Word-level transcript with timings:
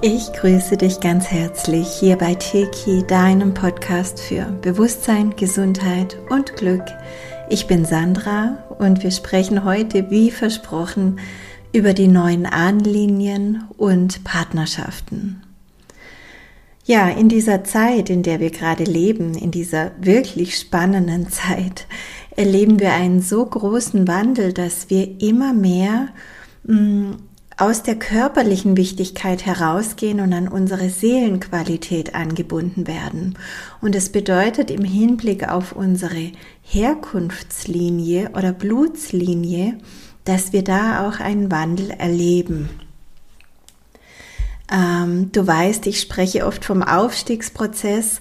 Ich 0.00 0.32
grüße 0.32 0.76
dich 0.76 1.00
ganz 1.00 1.26
herzlich 1.26 1.88
hier 1.88 2.14
bei 2.14 2.36
Teki, 2.36 3.04
deinem 3.08 3.52
Podcast 3.52 4.20
für 4.20 4.44
Bewusstsein, 4.62 5.34
Gesundheit 5.34 6.16
und 6.30 6.54
Glück. 6.54 6.84
Ich 7.50 7.66
bin 7.66 7.84
Sandra 7.84 8.64
und 8.78 9.02
wir 9.02 9.10
sprechen 9.10 9.64
heute, 9.64 10.08
wie 10.08 10.30
versprochen, 10.30 11.18
über 11.72 11.94
die 11.94 12.06
neuen 12.06 12.46
Ahnenlinien 12.46 13.64
und 13.76 14.22
Partnerschaften. 14.22 15.42
Ja, 16.84 17.08
in 17.08 17.28
dieser 17.28 17.64
Zeit, 17.64 18.08
in 18.08 18.22
der 18.22 18.38
wir 18.38 18.50
gerade 18.50 18.84
leben, 18.84 19.34
in 19.34 19.50
dieser 19.50 19.90
wirklich 20.00 20.56
spannenden 20.56 21.28
Zeit, 21.28 21.88
erleben 22.36 22.78
wir 22.78 22.92
einen 22.92 23.20
so 23.20 23.44
großen 23.44 24.06
Wandel, 24.06 24.52
dass 24.52 24.90
wir 24.90 25.20
immer 25.20 25.52
mehr 25.52 26.10
mh, 26.62 26.76
mm, 26.76 27.27
aus 27.58 27.82
der 27.82 27.96
körperlichen 27.96 28.76
Wichtigkeit 28.76 29.44
herausgehen 29.44 30.20
und 30.20 30.32
an 30.32 30.46
unsere 30.46 30.90
Seelenqualität 30.90 32.14
angebunden 32.14 32.86
werden. 32.86 33.36
Und 33.80 33.96
es 33.96 34.10
bedeutet 34.10 34.70
im 34.70 34.84
Hinblick 34.84 35.48
auf 35.48 35.72
unsere 35.72 36.30
Herkunftslinie 36.62 38.30
oder 38.36 38.52
Blutslinie, 38.52 39.78
dass 40.24 40.52
wir 40.52 40.62
da 40.62 41.08
auch 41.08 41.18
einen 41.18 41.50
Wandel 41.50 41.90
erleben. 41.90 42.70
Ähm, 44.70 45.32
du 45.32 45.44
weißt, 45.44 45.86
ich 45.88 46.00
spreche 46.00 46.46
oft 46.46 46.64
vom 46.64 46.82
Aufstiegsprozess 46.82 48.20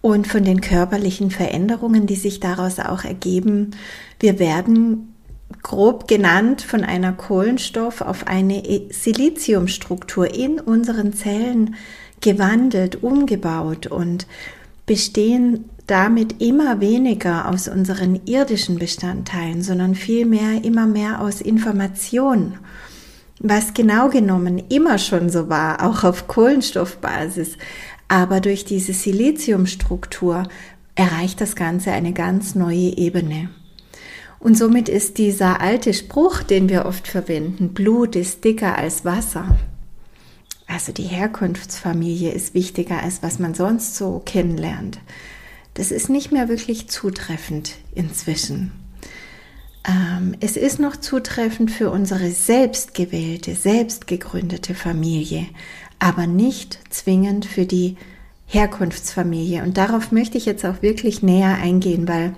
und 0.00 0.26
von 0.26 0.44
den 0.44 0.62
körperlichen 0.62 1.30
Veränderungen, 1.30 2.06
die 2.06 2.16
sich 2.16 2.40
daraus 2.40 2.78
auch 2.78 3.04
ergeben. 3.04 3.72
Wir 4.18 4.38
werden 4.38 5.14
grob 5.62 6.08
genannt 6.08 6.62
von 6.62 6.84
einer 6.84 7.12
Kohlenstoff 7.12 8.00
auf 8.00 8.26
eine 8.26 8.62
Siliziumstruktur 8.90 10.34
in 10.34 10.60
unseren 10.60 11.12
Zellen 11.12 11.76
gewandelt, 12.20 13.02
umgebaut 13.02 13.86
und 13.86 14.26
bestehen 14.86 15.70
damit 15.86 16.42
immer 16.42 16.80
weniger 16.80 17.48
aus 17.48 17.66
unseren 17.66 18.20
irdischen 18.26 18.78
Bestandteilen, 18.78 19.62
sondern 19.62 19.94
vielmehr 19.94 20.62
immer 20.64 20.86
mehr 20.86 21.20
aus 21.20 21.40
Information, 21.40 22.58
was 23.40 23.72
genau 23.72 24.08
genommen 24.10 24.62
immer 24.68 24.98
schon 24.98 25.30
so 25.30 25.48
war, 25.48 25.86
auch 25.86 26.04
auf 26.04 26.28
Kohlenstoffbasis. 26.28 27.56
Aber 28.08 28.40
durch 28.40 28.64
diese 28.64 28.92
Siliziumstruktur 28.92 30.44
erreicht 30.94 31.40
das 31.40 31.56
Ganze 31.56 31.92
eine 31.92 32.12
ganz 32.12 32.54
neue 32.54 32.96
Ebene. 32.96 33.50
Und 34.40 34.56
somit 34.56 34.88
ist 34.88 35.18
dieser 35.18 35.60
alte 35.60 35.92
Spruch, 35.94 36.42
den 36.42 36.68
wir 36.68 36.86
oft 36.86 37.08
verwenden, 37.08 37.74
Blut 37.74 38.14
ist 38.14 38.44
dicker 38.44 38.76
als 38.76 39.04
Wasser. 39.04 39.58
Also 40.66 40.92
die 40.92 41.04
Herkunftsfamilie 41.04 42.30
ist 42.30 42.54
wichtiger 42.54 43.02
als 43.02 43.22
was 43.22 43.38
man 43.38 43.54
sonst 43.54 43.96
so 43.96 44.22
kennenlernt. 44.24 45.00
Das 45.74 45.90
ist 45.90 46.10
nicht 46.10 46.30
mehr 46.30 46.48
wirklich 46.48 46.88
zutreffend 46.88 47.74
inzwischen. 47.94 48.72
Ähm, 49.88 50.36
es 50.40 50.56
ist 50.56 50.78
noch 50.78 50.96
zutreffend 50.96 51.70
für 51.70 51.90
unsere 51.90 52.30
selbstgewählte, 52.30 53.54
selbstgegründete 53.54 54.74
Familie, 54.74 55.46
aber 55.98 56.26
nicht 56.26 56.78
zwingend 56.90 57.46
für 57.46 57.64
die 57.64 57.96
Herkunftsfamilie. 58.46 59.62
Und 59.62 59.78
darauf 59.78 60.12
möchte 60.12 60.36
ich 60.36 60.46
jetzt 60.46 60.64
auch 60.64 60.82
wirklich 60.82 61.22
näher 61.22 61.56
eingehen, 61.62 62.06
weil 62.08 62.34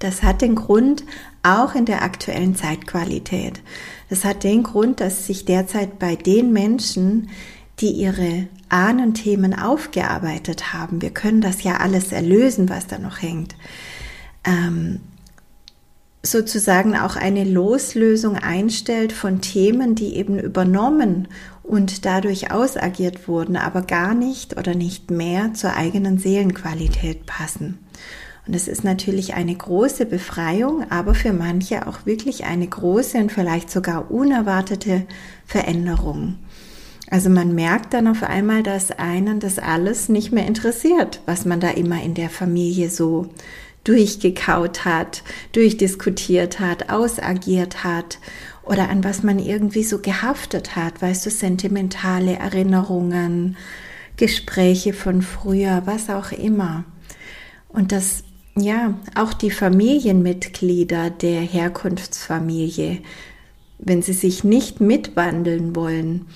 das 0.00 0.22
hat 0.22 0.42
den 0.42 0.56
Grund 0.56 1.04
auch 1.42 1.74
in 1.74 1.84
der 1.84 2.02
aktuellen 2.02 2.56
Zeitqualität. 2.56 3.62
Das 4.08 4.24
hat 4.24 4.42
den 4.42 4.64
Grund, 4.64 5.00
dass 5.00 5.26
sich 5.26 5.44
derzeit 5.44 5.98
bei 5.98 6.16
den 6.16 6.52
Menschen, 6.52 7.30
die 7.78 7.92
ihre 7.92 8.48
Ahnenthemen 8.68 9.54
aufgearbeitet 9.58 10.72
haben, 10.72 11.00
wir 11.00 11.10
können 11.10 11.40
das 11.40 11.62
ja 11.62 11.78
alles 11.78 12.12
erlösen, 12.12 12.68
was 12.68 12.86
da 12.86 12.98
noch 12.98 13.22
hängt, 13.22 13.56
ähm, 14.44 15.00
sozusagen 16.22 16.96
auch 16.96 17.16
eine 17.16 17.44
Loslösung 17.44 18.36
einstellt 18.36 19.12
von 19.12 19.40
Themen, 19.40 19.94
die 19.94 20.16
eben 20.16 20.38
übernommen 20.38 21.28
und 21.62 22.04
dadurch 22.04 22.50
ausagiert 22.50 23.28
wurden, 23.28 23.56
aber 23.56 23.82
gar 23.82 24.14
nicht 24.14 24.58
oder 24.58 24.74
nicht 24.74 25.10
mehr 25.10 25.54
zur 25.54 25.74
eigenen 25.74 26.18
Seelenqualität 26.18 27.26
passen. 27.26 27.78
Und 28.50 28.56
es 28.56 28.66
ist 28.66 28.82
natürlich 28.82 29.34
eine 29.34 29.54
große 29.54 30.06
Befreiung, 30.06 30.84
aber 30.90 31.14
für 31.14 31.32
manche 31.32 31.86
auch 31.86 32.04
wirklich 32.04 32.46
eine 32.46 32.66
große 32.66 33.16
und 33.16 33.30
vielleicht 33.30 33.70
sogar 33.70 34.10
unerwartete 34.10 35.06
Veränderung. 35.46 36.34
Also 37.08 37.30
man 37.30 37.54
merkt 37.54 37.94
dann 37.94 38.08
auf 38.08 38.24
einmal, 38.24 38.64
dass 38.64 38.90
einen 38.90 39.38
das 39.38 39.60
alles 39.60 40.08
nicht 40.08 40.32
mehr 40.32 40.48
interessiert, 40.48 41.20
was 41.26 41.44
man 41.44 41.60
da 41.60 41.70
immer 41.70 42.02
in 42.02 42.14
der 42.14 42.28
Familie 42.28 42.90
so 42.90 43.28
durchgekaut 43.84 44.84
hat, 44.84 45.22
durchdiskutiert 45.52 46.58
hat, 46.58 46.90
ausagiert 46.90 47.84
hat 47.84 48.18
oder 48.64 48.88
an 48.88 49.04
was 49.04 49.22
man 49.22 49.38
irgendwie 49.38 49.84
so 49.84 50.00
gehaftet 50.00 50.74
hat, 50.74 51.00
weißt 51.00 51.24
du, 51.24 51.30
sentimentale 51.30 52.32
Erinnerungen, 52.32 53.56
Gespräche 54.16 54.92
von 54.92 55.22
früher, 55.22 55.82
was 55.84 56.10
auch 56.10 56.32
immer. 56.32 56.82
Und 57.68 57.92
das 57.92 58.24
ja, 58.56 58.94
auch 59.14 59.32
die 59.32 59.50
Familienmitglieder 59.50 61.10
der 61.10 61.40
Herkunftsfamilie, 61.40 62.98
wenn 63.78 64.02
sie 64.02 64.12
sich 64.12 64.44
nicht 64.44 64.80
mitwandeln 64.80 65.74
wollen, 65.74 66.26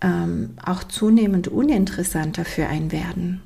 ähm, 0.00 0.50
auch 0.64 0.84
zunehmend 0.84 1.48
uninteressanter 1.48 2.44
für 2.44 2.66
einen 2.66 2.92
werden. 2.92 3.40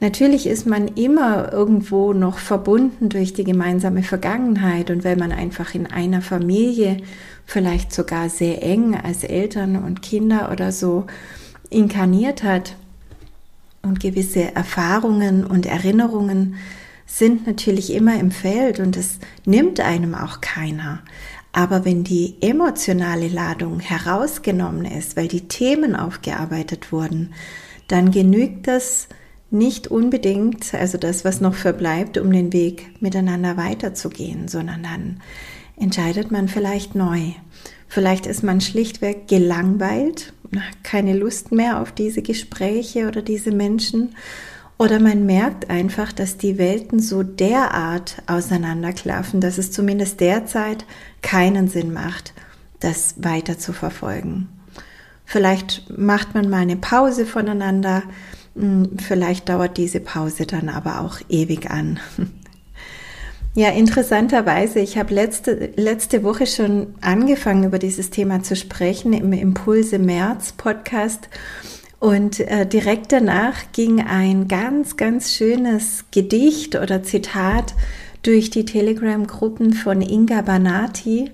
Natürlich 0.00 0.48
ist 0.48 0.66
man 0.66 0.88
immer 0.88 1.52
irgendwo 1.52 2.12
noch 2.12 2.38
verbunden 2.38 3.08
durch 3.08 3.34
die 3.34 3.44
gemeinsame 3.44 4.02
Vergangenheit 4.02 4.90
und 4.90 5.04
wenn 5.04 5.16
man 5.16 5.30
einfach 5.30 5.76
in 5.76 5.86
einer 5.86 6.22
Familie 6.22 6.96
vielleicht 7.46 7.92
sogar 7.92 8.28
sehr 8.28 8.64
eng 8.64 8.96
als 8.96 9.22
Eltern 9.22 9.76
und 9.76 10.02
Kinder 10.02 10.50
oder 10.50 10.72
so 10.72 11.06
inkarniert 11.70 12.42
hat 12.42 12.74
und 13.82 14.00
gewisse 14.00 14.52
Erfahrungen 14.56 15.46
und 15.46 15.66
Erinnerungen 15.66 16.56
sind 17.12 17.46
natürlich 17.46 17.92
immer 17.92 18.18
im 18.18 18.30
Feld 18.30 18.80
und 18.80 18.96
es 18.96 19.18
nimmt 19.44 19.80
einem 19.80 20.14
auch 20.14 20.40
keiner. 20.40 21.02
Aber 21.52 21.84
wenn 21.84 22.04
die 22.04 22.36
emotionale 22.40 23.28
Ladung 23.28 23.80
herausgenommen 23.80 24.86
ist, 24.86 25.14
weil 25.14 25.28
die 25.28 25.46
Themen 25.46 25.94
aufgearbeitet 25.94 26.90
wurden, 26.90 27.34
dann 27.88 28.12
genügt 28.12 28.66
das 28.66 29.08
nicht 29.50 29.88
unbedingt, 29.88 30.72
also 30.72 30.96
das, 30.96 31.22
was 31.26 31.42
noch 31.42 31.54
verbleibt, 31.54 32.16
um 32.16 32.32
den 32.32 32.54
Weg 32.54 33.02
miteinander 33.02 33.58
weiterzugehen, 33.58 34.48
sondern 34.48 34.82
dann 34.82 35.20
entscheidet 35.76 36.30
man 36.30 36.48
vielleicht 36.48 36.94
neu. 36.94 37.32
Vielleicht 37.88 38.24
ist 38.24 38.42
man 38.42 38.62
schlichtweg 38.62 39.28
gelangweilt, 39.28 40.32
keine 40.82 41.14
Lust 41.14 41.52
mehr 41.52 41.82
auf 41.82 41.92
diese 41.92 42.22
Gespräche 42.22 43.06
oder 43.06 43.20
diese 43.20 43.50
Menschen 43.50 44.14
oder 44.78 44.98
man 44.98 45.26
merkt 45.26 45.70
einfach, 45.70 46.12
dass 46.12 46.36
die 46.36 46.58
Welten 46.58 47.00
so 47.00 47.22
derart 47.22 48.22
auseinanderklaffen, 48.26 49.40
dass 49.40 49.58
es 49.58 49.70
zumindest 49.70 50.20
derzeit 50.20 50.84
keinen 51.22 51.68
Sinn 51.68 51.92
macht, 51.92 52.32
das 52.80 53.14
weiter 53.18 53.58
zu 53.58 53.72
verfolgen. 53.72 54.48
Vielleicht 55.24 55.96
macht 55.96 56.34
man 56.34 56.50
mal 56.50 56.62
eine 56.62 56.76
Pause 56.76 57.26
voneinander, 57.26 58.02
hm, 58.54 58.98
vielleicht 58.98 59.48
dauert 59.48 59.76
diese 59.76 60.00
Pause 60.00 60.46
dann 60.46 60.68
aber 60.68 61.00
auch 61.00 61.18
ewig 61.28 61.70
an. 61.70 62.00
Ja, 63.54 63.68
interessanterweise, 63.68 64.80
ich 64.80 64.96
habe 64.96 65.12
letzte, 65.12 65.72
letzte 65.76 66.22
Woche 66.22 66.46
schon 66.46 66.94
angefangen, 67.02 67.64
über 67.64 67.78
dieses 67.78 68.08
Thema 68.08 68.42
zu 68.42 68.56
sprechen 68.56 69.12
im 69.12 69.30
Impulse 69.34 69.98
März 69.98 70.52
Podcast 70.52 71.28
und 72.02 72.40
äh, 72.40 72.66
direkt 72.66 73.12
danach 73.12 73.70
ging 73.70 74.00
ein 74.00 74.48
ganz, 74.48 74.96
ganz 74.96 75.36
schönes 75.36 76.06
Gedicht 76.10 76.74
oder 76.74 77.04
Zitat 77.04 77.76
durch 78.24 78.50
die 78.50 78.64
Telegram-Gruppen 78.64 79.72
von 79.72 80.02
Inga 80.02 80.42
Banati. 80.42 81.30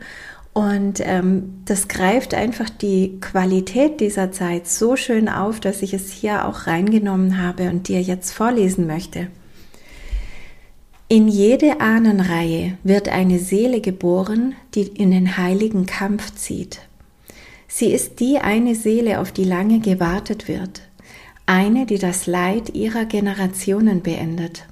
Und 0.52 1.00
ähm, 1.02 1.62
das 1.64 1.88
greift 1.88 2.34
einfach 2.34 2.68
die 2.68 3.18
Qualität 3.18 4.00
dieser 4.00 4.30
Zeit 4.30 4.66
so 4.66 4.96
schön 4.96 5.30
auf, 5.30 5.58
dass 5.58 5.80
ich 5.80 5.94
es 5.94 6.12
hier 6.12 6.46
auch 6.46 6.66
reingenommen 6.66 7.42
habe 7.42 7.70
und 7.70 7.88
dir 7.88 8.02
jetzt 8.02 8.32
vorlesen 8.32 8.86
möchte. 8.86 9.28
In 11.08 11.28
jede 11.28 11.80
Ahnenreihe 11.80 12.76
wird 12.82 13.08
eine 13.08 13.38
Seele 13.38 13.80
geboren, 13.80 14.54
die 14.74 14.82
in 14.82 15.12
den 15.12 15.38
heiligen 15.38 15.86
Kampf 15.86 16.34
zieht. 16.34 16.87
Sie 17.68 17.92
ist 17.92 18.18
die 18.18 18.38
eine 18.38 18.74
Seele, 18.74 19.20
auf 19.20 19.30
die 19.30 19.44
lange 19.44 19.78
gewartet 19.78 20.48
wird, 20.48 20.82
eine, 21.46 21.86
die 21.86 21.98
das 21.98 22.26
Leid 22.26 22.74
ihrer 22.74 23.04
Generationen 23.04 24.02
beendet, 24.02 24.66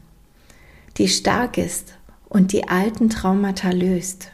die 0.97 1.09
stark 1.09 1.59
ist 1.59 1.95
und 2.29 2.53
die 2.53 2.69
alten 2.69 3.11
Traumata 3.11 3.71
löst, 3.71 4.33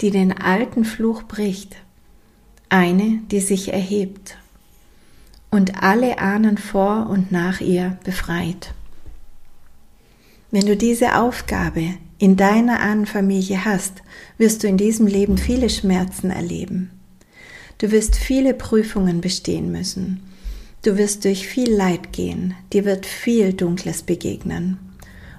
die 0.00 0.10
den 0.10 0.32
alten 0.32 0.84
Fluch 0.84 1.24
bricht, 1.24 1.76
eine, 2.68 3.20
die 3.30 3.40
sich 3.40 3.72
erhebt. 3.72 4.36
und 5.52 5.82
alle 5.82 6.18
Ahnen 6.18 6.56
vor 6.56 7.08
und 7.10 7.30
nach 7.30 7.60
ihr 7.60 7.98
befreit. 8.04 8.72
Wenn 10.50 10.66
du 10.66 10.76
diese 10.76 11.18
Aufgabe 11.18 11.94
in 12.18 12.36
deiner 12.36 12.80
Ahnenfamilie 12.80 13.64
hast, 13.64 14.02
wirst 14.38 14.62
du 14.62 14.66
in 14.66 14.78
diesem 14.78 15.06
Leben 15.06 15.36
viele 15.36 15.68
Schmerzen 15.68 16.30
erleben. 16.30 16.90
Du 17.82 17.90
wirst 17.90 18.14
viele 18.14 18.54
Prüfungen 18.54 19.20
bestehen 19.20 19.72
müssen. 19.72 20.22
Du 20.82 20.96
wirst 20.98 21.24
durch 21.24 21.48
viel 21.48 21.74
Leid 21.74 22.12
gehen, 22.12 22.54
dir 22.72 22.84
wird 22.84 23.06
viel 23.06 23.54
Dunkles 23.54 24.04
begegnen. 24.04 24.78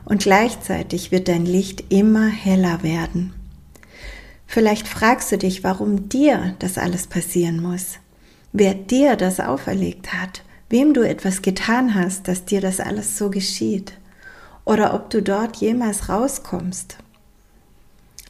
Und 0.03 0.23
gleichzeitig 0.23 1.13
wird 1.13 1.29
dein 1.29 1.45
Licht 1.45 1.85
immer 1.87 2.27
heller 2.27 2.83
werden. 2.83 3.31
Vielleicht 4.45 4.89
fragst 4.89 5.31
du 5.31 5.37
dich, 5.37 5.63
warum 5.63 6.09
dir 6.09 6.55
das 6.59 6.77
alles 6.77 7.07
passieren 7.07 7.61
muss, 7.61 7.99
wer 8.51 8.73
dir 8.73 9.15
das 9.15 9.39
auferlegt 9.39 10.11
hat, 10.11 10.43
wem 10.67 10.93
du 10.93 11.07
etwas 11.07 11.43
getan 11.43 11.95
hast, 11.95 12.27
dass 12.27 12.43
dir 12.43 12.59
das 12.59 12.81
alles 12.81 13.17
so 13.17 13.29
geschieht, 13.29 13.93
oder 14.65 14.93
ob 14.93 15.09
du 15.09 15.21
dort 15.21 15.55
jemals 15.55 16.09
rauskommst. 16.09 16.97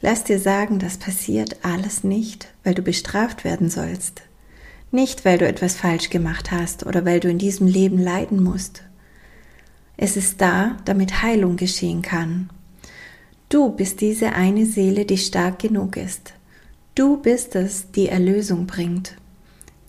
Lass 0.01 0.23
dir 0.23 0.39
sagen, 0.39 0.77
das 0.77 0.97
passiert 0.97 1.65
alles 1.65 2.03
nicht, 2.03 2.52
weil 2.63 2.73
du 2.73 2.81
bestraft 2.81 3.43
werden 3.43 3.69
sollst. 3.69 4.21
Nicht, 4.91 5.25
weil 5.25 5.37
du 5.37 5.47
etwas 5.47 5.75
falsch 5.75 6.09
gemacht 6.09 6.51
hast 6.51 6.85
oder 6.85 7.05
weil 7.05 7.19
du 7.19 7.29
in 7.29 7.37
diesem 7.37 7.67
Leben 7.67 7.97
leiden 7.97 8.43
musst. 8.43 8.83
Es 9.97 10.17
ist 10.17 10.41
da, 10.41 10.77
damit 10.85 11.21
Heilung 11.21 11.55
geschehen 11.55 12.01
kann. 12.01 12.49
Du 13.49 13.71
bist 13.71 14.01
diese 14.01 14.33
eine 14.33 14.65
Seele, 14.65 15.05
die 15.05 15.17
stark 15.17 15.59
genug 15.59 15.97
ist. 15.97 16.33
Du 16.95 17.17
bist 17.17 17.55
es, 17.55 17.91
die 17.91 18.07
Erlösung 18.07 18.67
bringt, 18.67 19.15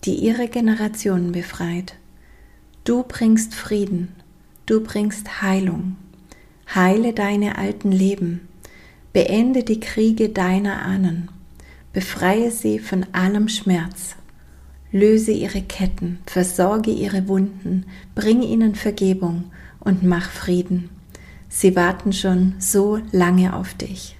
die 0.03 0.15
ihre 0.15 0.47
Generationen 0.47 1.31
befreit. 1.31 1.95
Du 2.83 3.03
bringst 3.03 3.55
Frieden, 3.55 4.15
du 4.65 4.81
bringst 4.81 5.41
Heilung. 5.41 5.97
Heile 6.73 7.13
deine 7.13 7.57
alten 7.57 7.91
Leben 7.91 8.47
Beende 9.15 9.63
die 9.63 9.79
Kriege 9.79 10.27
deiner 10.27 10.81
Ahnen, 10.81 11.29
befreie 11.95 12.51
sie 12.51 12.77
von 12.77 13.05
allem 13.13 13.47
Schmerz, 13.47 14.15
löse 14.91 15.31
ihre 15.31 15.61
Ketten, 15.61 16.19
versorge 16.25 16.91
ihre 16.91 17.29
Wunden, 17.29 17.85
bring 18.15 18.41
ihnen 18.41 18.75
Vergebung 18.75 19.45
und 19.79 20.03
mach 20.03 20.29
Frieden. 20.29 20.89
Sie 21.47 21.73
warten 21.77 22.11
schon 22.11 22.55
so 22.59 22.99
lange 23.13 23.55
auf 23.55 23.73
dich. 23.75 24.17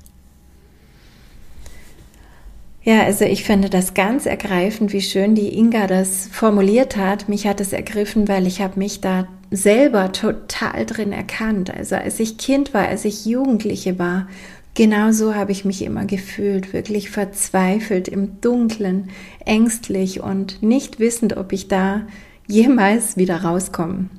Ja, 2.82 3.04
also 3.04 3.26
ich 3.26 3.44
finde 3.44 3.70
das 3.70 3.94
ganz 3.94 4.26
ergreifend, 4.26 4.94
wie 4.94 5.02
schön 5.02 5.36
die 5.36 5.58
Inga 5.58 5.88
das 5.88 6.30
formuliert 6.32 6.96
hat. 6.96 7.28
Mich 7.28 7.46
hat 7.46 7.60
es 7.60 7.74
ergriffen, 7.74 8.30
weil 8.30 8.48
ich 8.48 8.62
habe 8.62 8.80
mich 8.80 9.02
da 9.02 9.28
selber 9.52 10.14
total 10.14 10.86
drin 10.86 11.12
erkannt. 11.12 11.76
Also 11.76 11.96
als 11.96 12.22
ich 12.22 12.38
Kind 12.38 12.74
war, 12.74 12.88
als 12.88 13.04
ich 13.04 13.26
Jugendliche 13.26 14.00
war, 14.00 14.28
Genau 14.76 15.14
so 15.14 15.34
habe 15.34 15.54
ich 15.54 15.64
mich 15.64 15.82
immer 15.84 16.04
gefühlt, 16.04 16.74
wirklich 16.74 17.10
verzweifelt 17.10 18.10
im 18.10 18.42
Dunklen, 18.42 19.10
ängstlich 19.46 20.22
und 20.22 20.62
nicht 20.62 21.00
wissend, 21.00 21.38
ob 21.38 21.54
ich 21.54 21.70
da 21.70 22.06
jemals 22.46 23.16
wieder 23.16 23.42
rauskomme. 23.42 24.10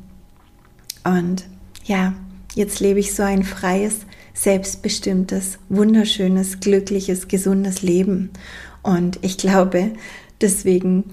Und 1.05 1.45
ja, 1.85 2.15
jetzt 2.55 2.81
lebe 2.81 2.99
ich 2.99 3.15
so 3.15 3.23
ein 3.23 3.43
freies, 3.43 4.07
selbstbestimmtes, 4.33 5.59
wunderschönes, 5.69 6.61
glückliches, 6.61 7.29
gesundes 7.29 7.83
Leben. 7.83 8.31
Und 8.83 9.19
ich 9.21 9.37
glaube, 9.37 9.93
deswegen 10.41 11.05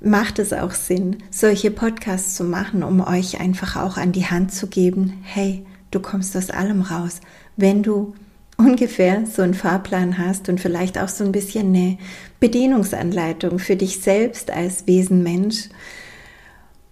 macht 0.00 0.40
es 0.40 0.52
auch 0.52 0.72
Sinn, 0.72 1.18
solche 1.30 1.70
Podcasts 1.70 2.34
zu 2.34 2.42
machen, 2.42 2.82
um 2.82 3.00
euch 3.00 3.40
einfach 3.40 3.76
auch 3.76 3.96
an 3.96 4.10
die 4.10 4.26
Hand 4.26 4.52
zu 4.52 4.66
geben, 4.66 5.14
hey, 5.22 5.64
du 5.92 6.00
kommst 6.00 6.36
aus 6.36 6.50
allem 6.50 6.82
raus, 6.82 7.20
wenn 7.56 7.84
du 7.84 8.14
ungefähr 8.58 9.24
so 9.24 9.42
einen 9.42 9.54
Fahrplan 9.54 10.18
hast 10.18 10.48
und 10.48 10.60
vielleicht 10.60 10.98
auch 10.98 11.08
so 11.08 11.24
ein 11.24 11.32
bisschen 11.32 11.68
eine 11.68 11.96
Bedienungsanleitung 12.40 13.58
für 13.58 13.76
dich 13.76 14.00
selbst 14.00 14.50
als 14.50 14.86
Wesen 14.86 15.22
Mensch, 15.22 15.68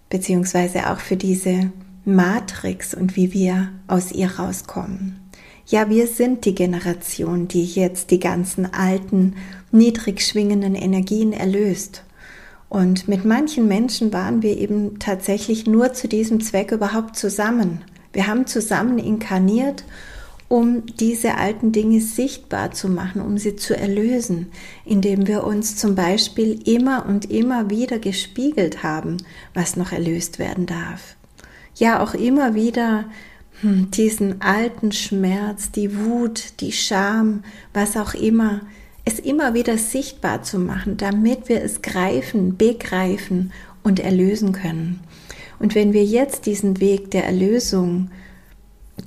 beziehungsweise 0.09 0.89
auch 0.89 0.99
für 0.99 1.17
diese 1.17 1.71
Matrix 2.05 2.93
und 2.93 3.17
wie 3.17 3.33
wir 3.33 3.69
aus 3.87 4.13
ihr 4.13 4.31
rauskommen. 4.39 5.19
Ja, 5.67 5.89
wir 5.89 6.07
sind 6.07 6.45
die 6.45 6.55
Generation, 6.55 7.49
die 7.49 7.65
jetzt 7.65 8.11
die 8.11 8.19
ganzen 8.19 8.73
alten, 8.73 9.35
niedrig 9.69 10.21
schwingenden 10.21 10.75
Energien 10.75 11.33
erlöst. 11.33 12.03
Und 12.69 13.09
mit 13.09 13.25
manchen 13.25 13.67
Menschen 13.67 14.13
waren 14.13 14.41
wir 14.41 14.57
eben 14.57 14.99
tatsächlich 14.99 15.67
nur 15.67 15.91
zu 15.91 16.07
diesem 16.07 16.39
Zweck 16.39 16.71
überhaupt 16.71 17.17
zusammen. 17.17 17.81
Wir 18.13 18.27
haben 18.27 18.47
zusammen 18.47 18.97
inkarniert 18.97 19.83
um 20.49 20.85
diese 20.85 21.35
alten 21.35 21.71
Dinge 21.71 21.99
sichtbar 21.99 22.71
zu 22.71 22.87
machen, 22.87 23.21
um 23.21 23.37
sie 23.37 23.55
zu 23.57 23.75
erlösen, 23.75 24.47
indem 24.85 25.27
wir 25.27 25.43
uns 25.43 25.75
zum 25.75 25.95
Beispiel 25.95 26.59
immer 26.67 27.05
und 27.05 27.29
immer 27.29 27.69
wieder 27.69 27.99
gespiegelt 27.99 28.81
haben, 28.81 29.17
was 29.53 29.75
noch 29.75 29.91
erlöst 29.91 30.39
werden 30.39 30.65
darf. 30.65 31.15
Ja, 31.75 32.01
auch 32.01 32.13
immer 32.13 32.55
wieder 32.55 33.05
hm, 33.61 33.91
diesen 33.91 34.41
alten 34.41 34.91
Schmerz, 34.91 35.71
die 35.71 35.97
Wut, 35.97 36.61
die 36.61 36.71
Scham, 36.71 37.43
was 37.73 37.97
auch 37.97 38.13
immer, 38.13 38.61
es 39.03 39.19
immer 39.19 39.53
wieder 39.53 39.77
sichtbar 39.77 40.43
zu 40.43 40.59
machen, 40.59 40.97
damit 40.97 41.49
wir 41.49 41.61
es 41.61 41.81
greifen, 41.81 42.57
begreifen 42.57 43.51
und 43.83 43.99
erlösen 43.99 44.53
können. 44.53 45.01
Und 45.59 45.75
wenn 45.75 45.93
wir 45.93 46.03
jetzt 46.03 46.45
diesen 46.45 46.79
Weg 46.79 47.11
der 47.11 47.25
Erlösung 47.25 48.11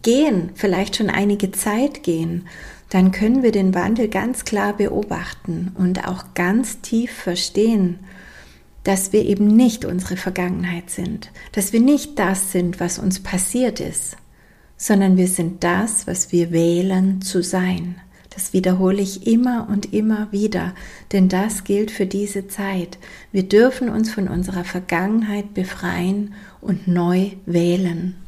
gehen, 0.02 0.50
vielleicht 0.55 0.97
schon 0.97 1.11
einige 1.11 1.50
Zeit 1.52 2.02
gehen, 2.02 2.47
dann 2.91 3.12
können 3.12 3.43
wir 3.43 3.52
den 3.52 3.75
Wandel 3.75 4.08
ganz 4.08 4.44
klar 4.44 4.76
beobachten 4.76 5.73
und 5.76 6.06
auch 6.08 6.35
ganz 6.35 6.81
tief 6.81 7.12
verstehen, 7.12 8.00
dass 8.85 9.12
wir 9.12 9.25
eben 9.25 9.47
nicht 9.47 9.85
unsere 9.85 10.17
Vergangenheit 10.17 10.91
sind, 10.91 11.31
dass 11.52 11.73
wir 11.73 11.81
nicht 11.81 12.19
das 12.19 12.50
sind, 12.52 12.81
was 12.81 12.99
uns 12.99 13.20
passiert 13.20 13.79
ist, 13.79 14.17
sondern 14.76 15.17
wir 15.17 15.29
sind 15.29 15.62
das, 15.62 16.06
was 16.06 16.32
wir 16.32 16.50
wählen 16.50 17.20
zu 17.23 17.43
sein. 17.43 17.97
Das 18.30 18.52
wiederhole 18.52 19.02
ich 19.02 19.26
immer 19.26 19.69
und 19.69 19.92
immer 19.92 20.33
wieder, 20.33 20.75
denn 21.12 21.28
das 21.28 21.64
gilt 21.64 21.90
für 21.90 22.07
diese 22.07 22.49
Zeit. 22.49 22.99
Wir 23.33 23.42
dürfen 23.42 23.90
uns 23.90 24.11
von 24.11 24.28
unserer 24.28 24.64
Vergangenheit 24.64 25.52
befreien 25.52 26.35
und 26.61 26.88
neu 26.88 27.33
wählen. 27.45 28.20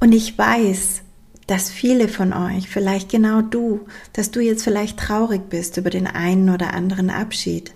Und 0.00 0.12
ich 0.12 0.36
weiß, 0.38 1.02
dass 1.46 1.70
viele 1.70 2.08
von 2.08 2.32
euch, 2.32 2.68
vielleicht 2.68 3.10
genau 3.10 3.40
du, 3.40 3.86
dass 4.12 4.30
du 4.30 4.40
jetzt 4.40 4.62
vielleicht 4.62 4.98
traurig 4.98 5.48
bist 5.48 5.76
über 5.78 5.90
den 5.90 6.06
einen 6.06 6.50
oder 6.50 6.74
anderen 6.74 7.10
Abschied. 7.10 7.72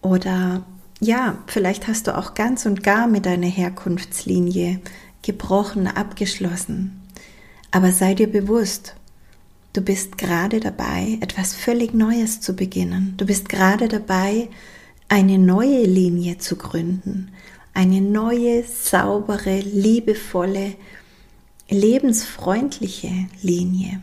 Oder 0.00 0.64
ja, 1.00 1.38
vielleicht 1.46 1.88
hast 1.88 2.06
du 2.06 2.16
auch 2.16 2.34
ganz 2.34 2.66
und 2.66 2.82
gar 2.82 3.06
mit 3.08 3.26
deiner 3.26 3.48
Herkunftslinie 3.48 4.80
gebrochen, 5.22 5.88
abgeschlossen. 5.88 7.02
Aber 7.72 7.90
sei 7.90 8.14
dir 8.14 8.30
bewusst, 8.30 8.94
du 9.72 9.80
bist 9.80 10.16
gerade 10.16 10.60
dabei, 10.60 11.18
etwas 11.20 11.54
völlig 11.54 11.94
Neues 11.94 12.40
zu 12.40 12.54
beginnen. 12.54 13.14
Du 13.16 13.26
bist 13.26 13.48
gerade 13.48 13.88
dabei, 13.88 14.48
eine 15.08 15.38
neue 15.38 15.84
Linie 15.84 16.38
zu 16.38 16.56
gründen. 16.56 17.32
Eine 17.72 18.00
neue, 18.00 18.62
saubere, 18.62 19.58
liebevolle, 19.58 20.74
lebensfreundliche 21.68 23.10
Linie. 23.42 24.00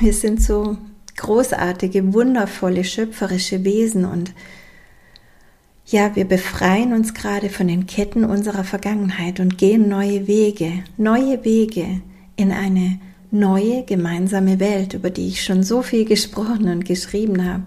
Wir 0.00 0.12
sind 0.12 0.42
so 0.42 0.78
großartige, 1.16 2.12
wundervolle, 2.12 2.84
schöpferische 2.84 3.64
Wesen 3.64 4.04
und 4.04 4.32
ja, 5.86 6.16
wir 6.16 6.24
befreien 6.24 6.94
uns 6.94 7.12
gerade 7.12 7.50
von 7.50 7.68
den 7.68 7.86
Ketten 7.86 8.24
unserer 8.24 8.64
Vergangenheit 8.64 9.38
und 9.38 9.58
gehen 9.58 9.88
neue 9.88 10.26
Wege, 10.26 10.82
neue 10.96 11.44
Wege 11.44 12.00
in 12.36 12.52
eine 12.52 12.98
neue 13.30 13.84
gemeinsame 13.84 14.60
Welt, 14.60 14.94
über 14.94 15.10
die 15.10 15.28
ich 15.28 15.44
schon 15.44 15.62
so 15.62 15.82
viel 15.82 16.06
gesprochen 16.06 16.68
und 16.68 16.84
geschrieben 16.86 17.44
habe. 17.44 17.64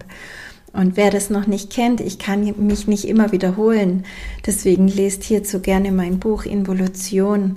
Und 0.72 0.96
wer 0.96 1.10
das 1.10 1.30
noch 1.30 1.46
nicht 1.46 1.70
kennt, 1.70 2.00
ich 2.00 2.18
kann 2.18 2.54
mich 2.58 2.86
nicht 2.86 3.06
immer 3.06 3.32
wiederholen. 3.32 4.04
Deswegen 4.46 4.88
lest 4.88 5.24
hierzu 5.24 5.60
gerne 5.60 5.92
mein 5.92 6.18
Buch 6.18 6.44
Involution, 6.44 7.56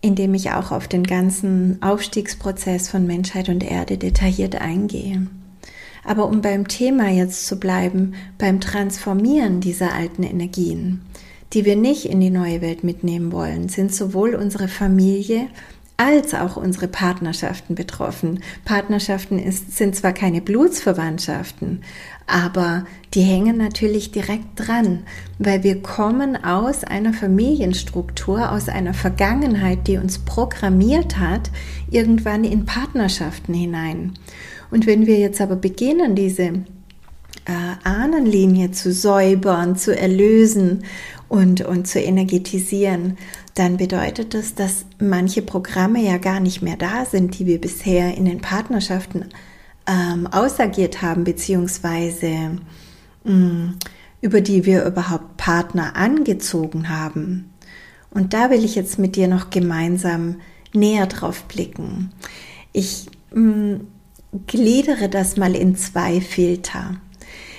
in 0.00 0.16
dem 0.16 0.34
ich 0.34 0.50
auch 0.50 0.72
auf 0.72 0.88
den 0.88 1.04
ganzen 1.04 1.80
Aufstiegsprozess 1.82 2.88
von 2.88 3.06
Menschheit 3.06 3.48
und 3.48 3.62
Erde 3.62 3.96
detailliert 3.96 4.60
eingehe. 4.60 5.28
Aber 6.04 6.26
um 6.26 6.42
beim 6.42 6.66
Thema 6.66 7.08
jetzt 7.08 7.46
zu 7.46 7.60
bleiben, 7.60 8.14
beim 8.36 8.60
Transformieren 8.60 9.60
dieser 9.60 9.94
alten 9.94 10.24
Energien, 10.24 11.02
die 11.52 11.64
wir 11.64 11.76
nicht 11.76 12.06
in 12.06 12.18
die 12.18 12.30
neue 12.30 12.60
Welt 12.60 12.82
mitnehmen 12.82 13.30
wollen, 13.30 13.68
sind 13.68 13.94
sowohl 13.94 14.34
unsere 14.34 14.66
Familie 14.66 15.48
als 15.98 16.34
auch 16.34 16.56
unsere 16.56 16.88
Partnerschaften 16.88 17.76
betroffen. 17.76 18.40
Partnerschaften 18.64 19.38
ist, 19.38 19.76
sind 19.76 19.94
zwar 19.94 20.12
keine 20.12 20.40
Blutsverwandtschaften, 20.40 21.82
aber 22.26 22.84
die 23.14 23.22
hängen 23.22 23.56
natürlich 23.56 24.10
direkt 24.10 24.46
dran, 24.56 25.00
weil 25.38 25.62
wir 25.62 25.82
kommen 25.82 26.42
aus 26.42 26.84
einer 26.84 27.12
Familienstruktur, 27.12 28.52
aus 28.52 28.68
einer 28.68 28.94
Vergangenheit, 28.94 29.86
die 29.86 29.98
uns 29.98 30.18
programmiert 30.18 31.18
hat, 31.18 31.50
irgendwann 31.90 32.44
in 32.44 32.64
Partnerschaften 32.64 33.54
hinein. 33.54 34.14
Und 34.70 34.86
wenn 34.86 35.06
wir 35.06 35.18
jetzt 35.18 35.40
aber 35.40 35.56
beginnen, 35.56 36.14
diese 36.14 36.42
äh, 37.44 37.74
Ahnenlinie 37.84 38.70
zu 38.70 38.92
säubern, 38.92 39.76
zu 39.76 39.96
erlösen 39.96 40.84
und, 41.28 41.60
und 41.62 41.86
zu 41.86 41.98
energetisieren, 41.98 43.18
dann 43.54 43.76
bedeutet 43.76 44.32
das, 44.34 44.54
dass 44.54 44.86
manche 44.98 45.42
Programme 45.42 46.02
ja 46.02 46.16
gar 46.16 46.40
nicht 46.40 46.62
mehr 46.62 46.76
da 46.76 47.04
sind, 47.04 47.38
die 47.38 47.46
wir 47.46 47.60
bisher 47.60 48.16
in 48.16 48.24
den 48.24 48.40
Partnerschaften 48.40 49.26
ähm, 49.86 50.26
ausagiert 50.26 51.02
haben, 51.02 51.24
beziehungsweise 51.24 52.58
mh, 53.24 53.32
mm, 53.32 53.78
über 54.20 54.40
die 54.40 54.64
wir 54.64 54.84
überhaupt 54.84 55.36
Partner 55.36 55.96
angezogen 55.96 56.88
haben. 56.88 57.52
Und 58.10 58.34
da 58.34 58.50
will 58.50 58.64
ich 58.64 58.74
jetzt 58.74 58.98
mit 58.98 59.16
dir 59.16 59.26
noch 59.26 59.50
gemeinsam 59.50 60.36
näher 60.72 61.06
drauf 61.06 61.44
blicken. 61.44 62.12
Ich 62.72 63.06
mh, 63.32 63.40
mm, 63.40 63.86
gliedere 64.46 65.08
das 65.08 65.36
mal 65.36 65.54
in 65.54 65.76
zwei 65.76 66.20
Filter. 66.20 66.96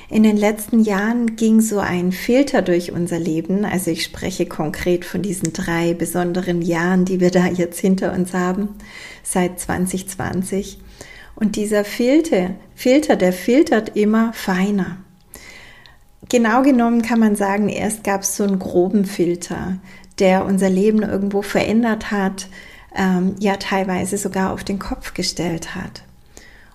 In 0.10 0.22
den 0.22 0.38
letzten 0.38 0.84
Jahren 0.84 1.36
ging 1.38 1.60
so 1.60 1.80
ein 1.80 2.12
Filter 2.12 2.62
durch 2.62 2.92
unser 2.92 3.18
Leben. 3.18 3.66
Also 3.66 3.90
ich 3.90 4.04
spreche 4.04 4.46
konkret 4.46 5.06
von 5.06 5.24
diesen 5.24 5.54
drei 5.54 5.96
besonderen 5.96 6.62
Jahren, 6.62 7.04
die 7.04 7.20
wir 7.20 7.32
da 7.32 7.48
jetzt 7.48 7.80
hinter 7.80 8.14
uns 8.14 8.34
haben, 8.34 8.70
seit 9.24 9.60
2020. 9.60 10.78
Und 11.36 11.56
dieser 11.56 11.84
Filter, 11.84 12.52
Filter, 12.76 13.16
der 13.16 13.34
filtert 13.34 13.96
immer 13.96 14.34
feiner. 14.34 14.98
Genau 16.30 16.62
genommen 16.62 17.02
kann 17.02 17.20
man 17.20 17.36
sagen, 17.36 17.70
erst 17.70 18.04
gab 18.04 18.22
es 18.22 18.38
so 18.38 18.44
einen 18.44 18.60
groben 18.60 19.06
Filter, 19.06 19.78
der 20.20 20.46
unser 20.46 20.70
Leben 20.70 21.02
irgendwo 21.02 21.42
verändert 21.42 22.12
hat, 22.12 22.48
ähm, 22.96 23.36
ja 23.40 23.58
teilweise 23.58 24.18
sogar 24.18 24.54
auf 24.54 24.64
den 24.64 24.80
Kopf 24.80 25.14
gestellt 25.14 25.76
hat. 25.76 26.04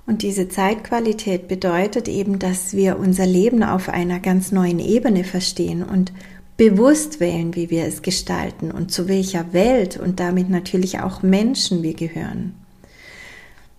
Und 0.06 0.22
diese 0.22 0.48
Zeitqualität 0.48 1.48
bedeutet 1.48 2.08
eben, 2.08 2.38
dass 2.38 2.72
wir 2.72 2.98
unser 2.98 3.26
Leben 3.26 3.62
auf 3.62 3.88
einer 3.88 4.20
ganz 4.20 4.52
neuen 4.52 4.78
Ebene 4.78 5.22
verstehen 5.22 5.82
und 5.82 6.12
bewusst 6.56 7.20
wählen, 7.20 7.54
wie 7.54 7.70
wir 7.70 7.84
es 7.84 8.02
gestalten 8.02 8.70
und 8.70 8.90
zu 8.90 9.06
welcher 9.06 9.52
Welt 9.52 9.98
und 9.98 10.18
damit 10.18 10.50
natürlich 10.50 11.00
auch 11.00 11.22
Menschen 11.22 11.82
wir 11.82 11.94
gehören. 11.94 12.54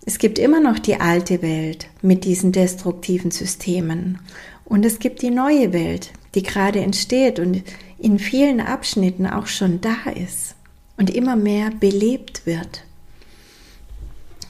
Es 0.06 0.18
gibt 0.18 0.38
immer 0.38 0.60
noch 0.60 0.78
die 0.78 0.96
alte 0.96 1.42
Welt 1.42 1.88
mit 2.02 2.24
diesen 2.24 2.52
destruktiven 2.52 3.30
Systemen 3.30 4.18
und 4.64 4.84
es 4.84 4.98
gibt 4.98 5.22
die 5.22 5.30
neue 5.30 5.72
Welt, 5.72 6.12
die 6.34 6.42
gerade 6.42 6.80
entsteht 6.80 7.38
und 7.38 7.62
in 7.98 8.18
vielen 8.18 8.60
Abschnitten 8.60 9.26
auch 9.26 9.46
schon 9.46 9.80
da 9.80 10.10
ist 10.14 10.54
und 10.96 11.10
immer 11.10 11.36
mehr 11.36 11.70
belebt 11.70 12.46
wird. 12.46 12.84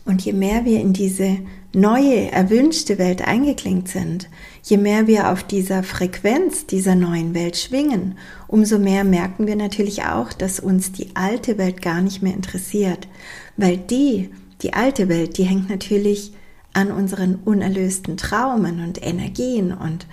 Und 0.05 0.23
je 0.23 0.33
mehr 0.33 0.65
wir 0.65 0.81
in 0.81 0.93
diese 0.93 1.39
neue, 1.73 2.31
erwünschte 2.33 2.99
Welt 2.99 3.23
eingeklingt 3.23 3.89
sind, 3.89 4.29
je 4.63 4.77
mehr 4.77 5.07
wir 5.07 5.31
auf 5.31 5.45
dieser 5.45 5.83
Frequenz 5.83 6.67
dieser 6.67 6.95
neuen 6.95 7.35
Welt 7.35 7.57
schwingen, 7.57 8.19
umso 8.49 8.79
mehr 8.79 9.05
merken 9.05 9.47
wir 9.47 9.57
natürlich 9.57 10.05
auch, 10.05 10.33
dass 10.33 10.59
uns 10.59 10.93
die 10.93 11.15
alte 11.15 11.59
Welt 11.59 11.81
gar 11.83 12.01
nicht 12.01 12.23
mehr 12.23 12.35
interessiert, 12.35 13.07
weil 13.57 13.77
die, 13.77 14.31
die 14.63 14.75
alte 14.75 15.09
Welt, 15.09 15.39
die 15.39 15.45
hängt 15.45 15.69
natürlich 15.71 16.33
an 16.73 16.93
unseren 16.93 17.37
unerlösten 17.45 18.17
Traumen 18.17 18.83
und 18.85 19.05
Energien 19.05 19.73
und 19.73 20.07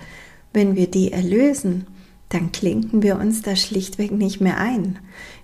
wenn 0.52 0.76
wir 0.76 0.90
die 0.90 1.12
erlösen, 1.12 1.86
dann 2.30 2.52
klinken 2.52 3.02
wir 3.02 3.16
uns 3.16 3.42
da 3.42 3.56
schlichtweg 3.56 4.10
nicht 4.12 4.40
mehr 4.40 4.58
ein. 4.58 4.98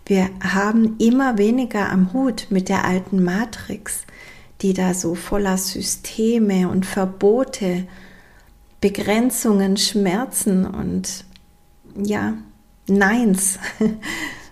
Wir 0.06 0.28
haben 0.42 0.96
immer 0.98 1.38
weniger 1.38 1.90
am 1.90 2.12
Hut 2.12 2.48
mit 2.50 2.68
der 2.68 2.84
alten 2.84 3.22
Matrix, 3.22 4.04
die 4.60 4.74
da 4.74 4.92
so 4.92 5.14
voller 5.14 5.56
Systeme 5.56 6.68
und 6.68 6.84
Verbote, 6.84 7.86
Begrenzungen, 8.80 9.76
Schmerzen 9.76 10.66
und 10.66 11.24
ja, 11.96 12.34
Neins 12.86 13.58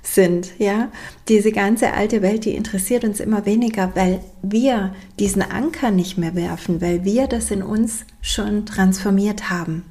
sind, 0.02 0.58
ja. 0.58 0.90
Diese 1.28 1.52
ganze 1.52 1.92
alte 1.92 2.22
Welt, 2.22 2.44
die 2.44 2.54
interessiert 2.54 3.04
uns 3.04 3.20
immer 3.20 3.46
weniger, 3.46 3.92
weil 3.94 4.20
wir 4.42 4.94
diesen 5.18 5.42
Anker 5.42 5.90
nicht 5.90 6.18
mehr 6.18 6.34
werfen, 6.34 6.80
weil 6.80 7.04
wir 7.04 7.28
das 7.28 7.50
in 7.50 7.62
uns 7.62 8.04
schon 8.20 8.66
transformiert 8.66 9.48
haben. 9.48 9.84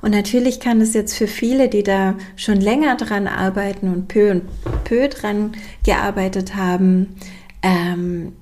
Und 0.00 0.10
natürlich 0.10 0.60
kann 0.60 0.80
es 0.80 0.92
jetzt 0.92 1.16
für 1.16 1.26
viele, 1.26 1.68
die 1.68 1.82
da 1.82 2.14
schon 2.36 2.60
länger 2.60 2.96
dran 2.96 3.26
arbeiten 3.26 3.88
und 3.88 4.08
peu 4.08 4.32
und 4.32 4.42
peu 4.84 5.08
dran 5.08 5.52
gearbeitet 5.84 6.56
haben, 6.56 7.16
ähm, 7.62 8.32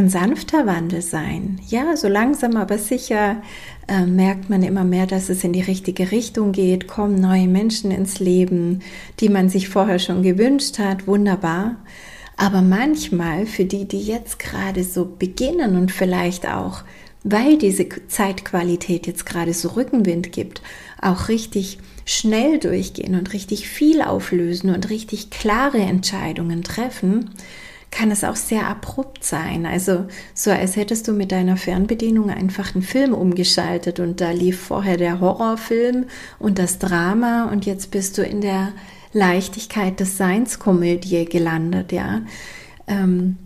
ein 0.00 0.08
sanfter 0.08 0.66
Wandel 0.66 1.02
sein. 1.02 1.60
Ja, 1.68 1.96
so 1.96 2.08
langsam 2.08 2.56
aber 2.56 2.78
sicher 2.78 3.42
äh, 3.86 4.06
merkt 4.06 4.48
man 4.48 4.62
immer 4.62 4.84
mehr, 4.84 5.06
dass 5.06 5.28
es 5.28 5.44
in 5.44 5.52
die 5.52 5.60
richtige 5.60 6.10
Richtung 6.10 6.52
geht, 6.52 6.88
kommen 6.88 7.20
neue 7.20 7.46
Menschen 7.46 7.90
ins 7.90 8.18
Leben, 8.18 8.80
die 9.20 9.28
man 9.28 9.48
sich 9.48 9.68
vorher 9.68 9.98
schon 9.98 10.22
gewünscht 10.22 10.78
hat. 10.78 11.06
Wunderbar. 11.06 11.76
Aber 12.36 12.62
manchmal 12.62 13.44
für 13.44 13.66
die, 13.66 13.86
die 13.86 14.00
jetzt 14.00 14.38
gerade 14.38 14.84
so 14.84 15.04
beginnen 15.04 15.76
und 15.76 15.92
vielleicht 15.92 16.48
auch, 16.48 16.82
weil 17.22 17.58
diese 17.58 17.86
Zeitqualität 18.08 19.06
jetzt 19.06 19.26
gerade 19.26 19.52
so 19.52 19.68
Rückenwind 19.68 20.32
gibt, 20.32 20.62
auch 21.02 21.28
richtig 21.28 21.78
schnell 22.06 22.58
durchgehen 22.58 23.14
und 23.14 23.34
richtig 23.34 23.68
viel 23.68 24.00
auflösen 24.00 24.74
und 24.74 24.88
richtig 24.88 25.28
klare 25.28 25.80
Entscheidungen 25.80 26.62
treffen, 26.62 27.30
kann 27.90 28.10
es 28.10 28.24
auch 28.24 28.36
sehr 28.36 28.66
abrupt 28.68 29.24
sein. 29.24 29.66
Also 29.66 30.06
so, 30.34 30.50
als 30.50 30.76
hättest 30.76 31.08
du 31.08 31.12
mit 31.12 31.32
deiner 31.32 31.56
Fernbedienung 31.56 32.30
einfach 32.30 32.74
einen 32.74 32.82
Film 32.82 33.14
umgeschaltet 33.14 34.00
und 34.00 34.20
da 34.20 34.30
lief 34.30 34.60
vorher 34.60 34.96
der 34.96 35.20
Horrorfilm 35.20 36.06
und 36.38 36.58
das 36.58 36.78
Drama 36.78 37.48
und 37.50 37.66
jetzt 37.66 37.90
bist 37.90 38.16
du 38.18 38.22
in 38.22 38.40
der 38.40 38.72
Leichtigkeit 39.12 39.98
des 39.98 40.16
Seinskomödie 40.16 41.24
gelandet, 41.24 41.90
ja. 41.90 42.22
Ähm, 42.86 43.36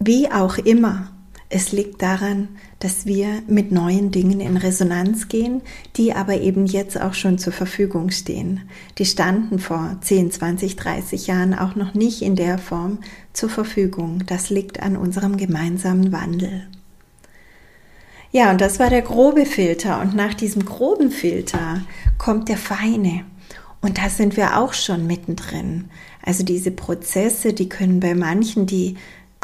wie 0.00 0.30
auch 0.30 0.58
immer. 0.58 1.10
Es 1.50 1.72
liegt 1.72 2.02
daran, 2.02 2.48
dass 2.78 3.06
wir 3.06 3.42
mit 3.46 3.72
neuen 3.72 4.10
Dingen 4.10 4.40
in 4.40 4.58
Resonanz 4.58 5.28
gehen, 5.28 5.62
die 5.96 6.12
aber 6.12 6.40
eben 6.40 6.66
jetzt 6.66 7.00
auch 7.00 7.14
schon 7.14 7.38
zur 7.38 7.54
Verfügung 7.54 8.10
stehen. 8.10 8.68
Die 8.98 9.06
standen 9.06 9.58
vor 9.58 9.96
10, 10.02 10.30
20, 10.30 10.76
30 10.76 11.26
Jahren 11.26 11.54
auch 11.54 11.74
noch 11.74 11.94
nicht 11.94 12.20
in 12.20 12.36
der 12.36 12.58
Form 12.58 12.98
zur 13.32 13.48
Verfügung. 13.48 14.24
Das 14.26 14.50
liegt 14.50 14.82
an 14.82 14.96
unserem 14.96 15.38
gemeinsamen 15.38 16.12
Wandel. 16.12 16.66
Ja, 18.30 18.50
und 18.50 18.60
das 18.60 18.78
war 18.78 18.90
der 18.90 19.02
grobe 19.02 19.46
Filter. 19.46 20.02
Und 20.02 20.14
nach 20.14 20.34
diesem 20.34 20.66
groben 20.66 21.10
Filter 21.10 21.80
kommt 22.18 22.50
der 22.50 22.58
feine. 22.58 23.24
Und 23.80 23.96
da 23.96 24.10
sind 24.10 24.36
wir 24.36 24.58
auch 24.58 24.74
schon 24.74 25.06
mittendrin. 25.06 25.88
Also 26.22 26.44
diese 26.44 26.72
Prozesse, 26.72 27.54
die 27.54 27.70
können 27.70 28.00
bei 28.00 28.14
manchen, 28.14 28.66
die 28.66 28.96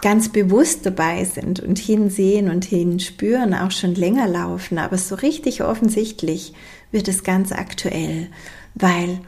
ganz 0.04 0.28
bewusst 0.28 0.84
dabei 0.84 1.25
sind 1.25 1.61
und 1.61 1.78
hinsehen 1.78 2.50
und 2.50 2.66
hinspüren, 2.66 3.54
auch 3.54 3.70
schon 3.70 3.94
länger 3.94 4.28
laufen. 4.28 4.76
Aber 4.76 4.99
so 4.99 5.14
richtig 5.14 5.62
offensichtlich 5.64 6.52
wird 6.92 7.08
es 7.08 7.25
ganz 7.25 7.52
aktuell, 7.52 8.26
weil 8.75 9.20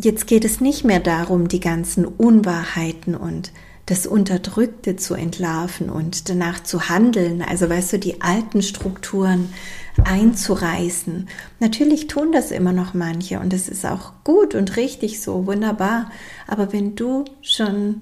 jetzt 0.00 0.26
geht 0.26 0.46
es 0.46 0.62
nicht 0.62 0.86
mehr 0.86 1.00
darum, 1.00 1.48
die 1.48 1.60
ganzen 1.60 2.06
Unwahrheiten 2.06 3.14
und 3.14 3.52
das 3.84 4.06
Unterdrückte 4.06 4.96
zu 4.96 5.12
entlarven 5.12 5.90
und 5.90 6.30
danach 6.30 6.62
zu 6.62 6.88
handeln, 6.88 7.42
also 7.42 7.68
weißt 7.68 7.92
du, 7.92 7.98
die 7.98 8.22
alten 8.22 8.62
Strukturen 8.62 9.52
einzureißen. 10.02 11.28
Natürlich 11.58 12.06
tun 12.06 12.32
das 12.32 12.52
immer 12.52 12.72
noch 12.72 12.94
manche 12.94 13.38
und 13.38 13.52
es 13.52 13.68
ist 13.68 13.84
auch 13.84 14.12
gut 14.24 14.54
und 14.54 14.78
richtig 14.78 15.20
so, 15.20 15.46
wunderbar. 15.46 16.10
Aber 16.46 16.72
wenn 16.72 16.94
du 16.94 17.26
schon 17.42 18.00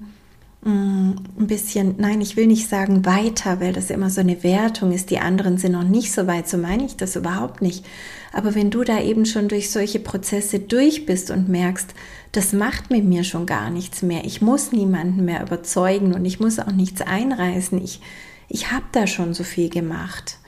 ein 0.65 1.15
bisschen, 1.37 1.95
nein, 1.99 2.19
ich 2.19 2.35
will 2.35 2.47
nicht 2.47 2.67
sagen 2.67 3.05
weiter, 3.05 3.61
weil 3.61 3.71
das 3.71 3.89
immer 3.89 4.09
so 4.09 4.19
eine 4.19 4.43
Wertung 4.43 4.91
ist, 4.91 5.09
die 5.09 5.19
anderen 5.19 5.57
sind 5.57 5.71
noch 5.71 5.85
nicht 5.85 6.11
so 6.11 6.27
weit, 6.27 6.49
so 6.49 6.57
meine 6.57 6.85
ich 6.85 6.97
das 6.97 7.15
überhaupt 7.15 7.61
nicht. 7.61 7.85
Aber 8.33 8.55
wenn 8.55 8.69
du 8.69 8.83
da 8.83 9.01
eben 9.01 9.25
schon 9.25 9.47
durch 9.47 9.71
solche 9.71 9.99
Prozesse 9.99 10.59
durch 10.59 11.05
bist 11.05 11.31
und 11.31 11.47
merkst, 11.47 11.93
das 12.33 12.51
macht 12.51 12.91
mit 12.91 13.05
mir 13.05 13.23
schon 13.23 13.45
gar 13.45 13.69
nichts 13.69 14.01
mehr, 14.01 14.25
ich 14.25 14.41
muss 14.41 14.73
niemanden 14.73 15.23
mehr 15.23 15.41
überzeugen 15.41 16.13
und 16.13 16.25
ich 16.25 16.41
muss 16.41 16.59
auch 16.59 16.71
nichts 16.71 17.01
einreißen, 17.01 17.81
ich, 17.81 18.01
ich 18.49 18.71
habe 18.71 18.85
da 18.91 19.07
schon 19.07 19.33
so 19.33 19.45
viel 19.45 19.69
gemacht, 19.69 20.39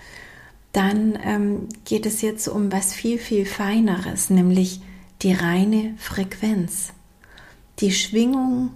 dann 0.73 1.17
ähm, 1.23 1.69
geht 1.85 2.05
es 2.05 2.21
jetzt 2.21 2.49
um 2.49 2.71
was 2.71 2.93
viel, 2.93 3.17
viel 3.17 3.45
Feineres, 3.45 4.29
nämlich 4.29 4.81
die 5.21 5.33
reine 5.33 5.93
Frequenz, 5.97 6.89
die 7.79 7.91
Schwingung 7.91 8.71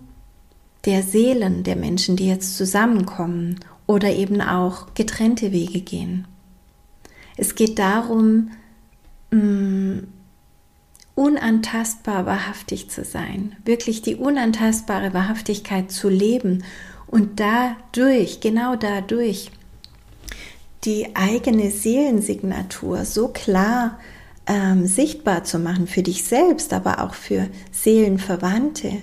der 0.85 1.03
Seelen 1.03 1.63
der 1.63 1.75
Menschen, 1.75 2.15
die 2.15 2.27
jetzt 2.27 2.57
zusammenkommen 2.57 3.59
oder 3.87 4.13
eben 4.13 4.41
auch 4.41 4.93
getrennte 4.93 5.51
Wege 5.51 5.81
gehen. 5.81 6.27
Es 7.37 7.55
geht 7.55 7.79
darum, 7.79 8.51
mm, 9.31 9.99
unantastbar 11.15 12.25
wahrhaftig 12.25 12.89
zu 12.89 13.03
sein, 13.03 13.55
wirklich 13.63 14.01
die 14.01 14.15
unantastbare 14.15 15.13
Wahrhaftigkeit 15.13 15.91
zu 15.91 16.09
leben 16.09 16.63
und 17.07 17.39
dadurch, 17.39 18.41
genau 18.41 18.75
dadurch, 18.75 19.51
die 20.83 21.15
eigene 21.15 21.71
Seelensignatur 21.71 23.05
so 23.05 23.29
klar 23.29 23.97
ähm, 24.45 24.85
sichtbar 24.85 25.43
zu 25.43 25.57
machen 25.57 25.87
für 25.87 26.03
dich 26.03 26.23
selbst, 26.23 26.73
aber 26.73 27.01
auch 27.01 27.15
für 27.15 27.47
Seelenverwandte, 27.71 29.01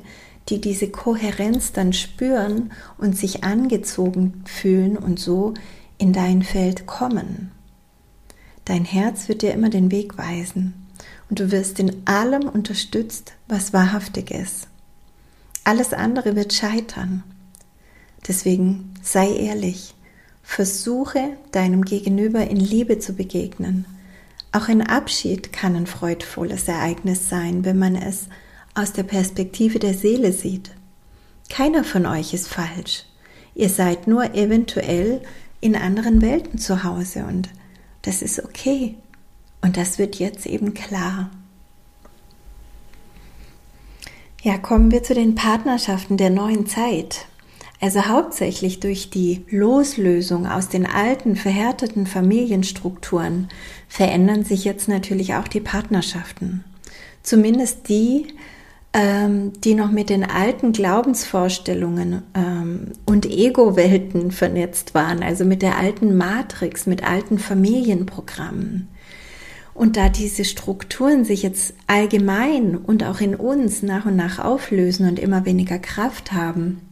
die 0.48 0.60
diese 0.60 0.88
Kohärenz 0.88 1.72
dann 1.72 1.92
spüren 1.92 2.72
und 2.98 3.16
sich 3.16 3.44
angezogen 3.44 4.42
fühlen 4.44 4.96
und 4.96 5.18
so 5.18 5.54
in 5.98 6.12
dein 6.12 6.42
Feld 6.42 6.86
kommen. 6.86 7.52
Dein 8.64 8.84
Herz 8.84 9.28
wird 9.28 9.42
dir 9.42 9.52
immer 9.52 9.70
den 9.70 9.90
Weg 9.90 10.18
weisen 10.18 10.74
und 11.30 11.40
du 11.40 11.50
wirst 11.50 11.78
in 11.78 12.06
allem 12.06 12.48
unterstützt, 12.48 13.32
was 13.48 13.72
wahrhaftig 13.72 14.30
ist. 14.30 14.68
Alles 15.64 15.92
andere 15.92 16.36
wird 16.36 16.52
scheitern. 16.52 17.22
Deswegen 18.26 18.94
sei 19.02 19.32
ehrlich, 19.32 19.94
versuche 20.42 21.36
deinem 21.52 21.84
Gegenüber 21.84 22.46
in 22.48 22.56
Liebe 22.56 22.98
zu 22.98 23.14
begegnen. 23.14 23.86
Auch 24.52 24.68
ein 24.68 24.82
Abschied 24.82 25.52
kann 25.52 25.76
ein 25.76 25.86
freudvolles 25.86 26.68
Ereignis 26.68 27.28
sein, 27.28 27.64
wenn 27.64 27.78
man 27.78 27.96
es 27.96 28.28
aus 28.74 28.92
der 28.92 29.02
Perspektive 29.02 29.78
der 29.78 29.94
Seele 29.94 30.32
sieht. 30.32 30.70
Keiner 31.48 31.84
von 31.84 32.06
euch 32.06 32.32
ist 32.32 32.48
falsch. 32.48 33.04
Ihr 33.54 33.68
seid 33.68 34.06
nur 34.06 34.34
eventuell 34.34 35.20
in 35.60 35.76
anderen 35.76 36.22
Welten 36.22 36.58
zu 36.58 36.84
Hause 36.84 37.24
und 37.24 37.50
das 38.02 38.22
ist 38.22 38.42
okay. 38.42 38.96
Und 39.60 39.76
das 39.76 39.98
wird 39.98 40.16
jetzt 40.16 40.46
eben 40.46 40.74
klar. 40.74 41.30
Ja, 44.42 44.58
kommen 44.58 44.90
wir 44.90 45.04
zu 45.04 45.14
den 45.14 45.36
Partnerschaften 45.36 46.16
der 46.16 46.30
neuen 46.30 46.66
Zeit. 46.66 47.26
Also 47.80 48.06
hauptsächlich 48.06 48.80
durch 48.80 49.10
die 49.10 49.44
Loslösung 49.50 50.46
aus 50.46 50.68
den 50.68 50.86
alten, 50.86 51.36
verhärteten 51.36 52.06
Familienstrukturen 52.06 53.48
verändern 53.88 54.44
sich 54.44 54.64
jetzt 54.64 54.88
natürlich 54.88 55.34
auch 55.34 55.46
die 55.46 55.60
Partnerschaften. 55.60 56.64
Zumindest 57.22 57.88
die, 57.88 58.28
ähm, 58.94 59.52
die 59.62 59.74
noch 59.74 59.90
mit 59.90 60.10
den 60.10 60.24
alten 60.24 60.72
Glaubensvorstellungen 60.72 62.22
ähm, 62.34 62.92
und 63.06 63.26
Ego-Welten 63.26 64.30
vernetzt 64.30 64.94
waren, 64.94 65.22
also 65.22 65.44
mit 65.44 65.62
der 65.62 65.78
alten 65.78 66.16
Matrix, 66.16 66.86
mit 66.86 67.02
alten 67.02 67.38
Familienprogrammen. 67.38 68.88
Und 69.74 69.96
da 69.96 70.10
diese 70.10 70.44
Strukturen 70.44 71.24
sich 71.24 71.42
jetzt 71.42 71.74
allgemein 71.86 72.76
und 72.76 73.04
auch 73.04 73.20
in 73.20 73.34
uns 73.34 73.82
nach 73.82 74.04
und 74.04 74.16
nach 74.16 74.38
auflösen 74.38 75.08
und 75.08 75.18
immer 75.18 75.46
weniger 75.46 75.78
Kraft 75.78 76.32
haben, 76.32 76.82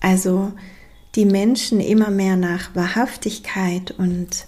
also 0.00 0.52
die 1.16 1.24
Menschen 1.24 1.80
immer 1.80 2.10
mehr 2.10 2.36
nach 2.36 2.74
Wahrhaftigkeit 2.76 3.92
und 3.98 4.46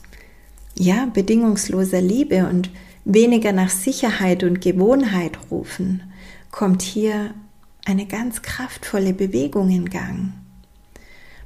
ja, 0.76 1.06
bedingungsloser 1.06 2.00
Liebe 2.00 2.46
und 2.46 2.70
weniger 3.08 3.52
nach 3.52 3.70
Sicherheit 3.70 4.44
und 4.44 4.60
Gewohnheit 4.60 5.38
rufen, 5.50 6.02
kommt 6.50 6.82
hier 6.82 7.34
eine 7.84 8.06
ganz 8.06 8.42
kraftvolle 8.42 9.14
Bewegung 9.14 9.70
in 9.70 9.88
Gang. 9.88 10.34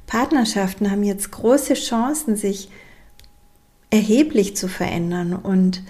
Partnerschaften 0.05 0.91
haben 0.91 1.03
jetzt 1.03 1.31
große 1.31 1.75
Chancen, 1.75 2.35
sich 2.35 2.69
erheblich 3.89 4.57
zu 4.57 4.67
verändern 4.67 5.33
und 5.33 5.81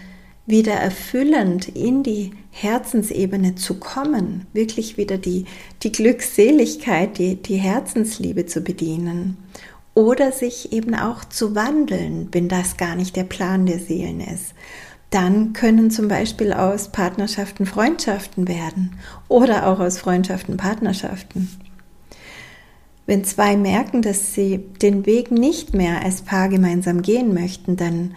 wieder 0.45 0.73
erfüllend 0.73 1.69
in 1.69 2.03
die 2.03 2.31
Herzensebene 2.51 3.55
zu 3.55 3.79
kommen, 3.79 4.45
wirklich 4.53 4.97
wieder 4.97 5.17
die, 5.17 5.45
die 5.81 5.91
Glückseligkeit, 5.91 7.17
die, 7.17 7.41
die 7.41 7.55
Herzensliebe 7.55 8.45
zu 8.45 8.61
bedienen 8.61 9.37
oder 9.95 10.31
sich 10.31 10.71
eben 10.71 10.93
auch 10.93 11.23
zu 11.25 11.55
wandeln, 11.55 12.27
wenn 12.31 12.49
das 12.49 12.77
gar 12.77 12.95
nicht 12.95 13.15
der 13.15 13.23
Plan 13.23 13.65
der 13.65 13.79
Seelen 13.79 14.19
ist 14.19 14.53
dann 15.13 15.53
können 15.53 15.91
zum 15.91 16.07
Beispiel 16.07 16.53
aus 16.53 16.89
Partnerschaften 16.89 17.65
Freundschaften 17.65 18.47
werden 18.47 18.95
oder 19.27 19.67
auch 19.67 19.79
aus 19.79 19.99
Freundschaften 19.99 20.57
Partnerschaften. 20.57 21.49
Wenn 23.05 23.23
zwei 23.23 23.57
merken, 23.57 24.01
dass 24.01 24.33
sie 24.33 24.57
den 24.81 25.05
Weg 25.05 25.29
nicht 25.29 25.73
mehr 25.73 26.03
als 26.03 26.21
Paar 26.21 26.49
gemeinsam 26.49 27.01
gehen 27.01 27.33
möchten, 27.33 27.75
dann 27.75 28.15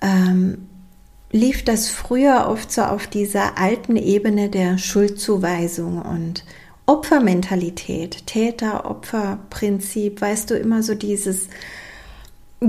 ähm, 0.00 0.68
lief 1.32 1.64
das 1.64 1.88
früher 1.88 2.46
oft 2.48 2.70
so 2.70 2.82
auf 2.82 3.06
dieser 3.08 3.58
alten 3.58 3.96
Ebene 3.96 4.48
der 4.48 4.78
Schuldzuweisung 4.78 6.00
und 6.00 6.44
Opfermentalität, 6.86 8.26
Täter-Opfer-Prinzip, 8.26 10.20
weißt 10.20 10.50
du, 10.50 10.54
immer 10.54 10.82
so 10.82 10.94
dieses 10.94 11.48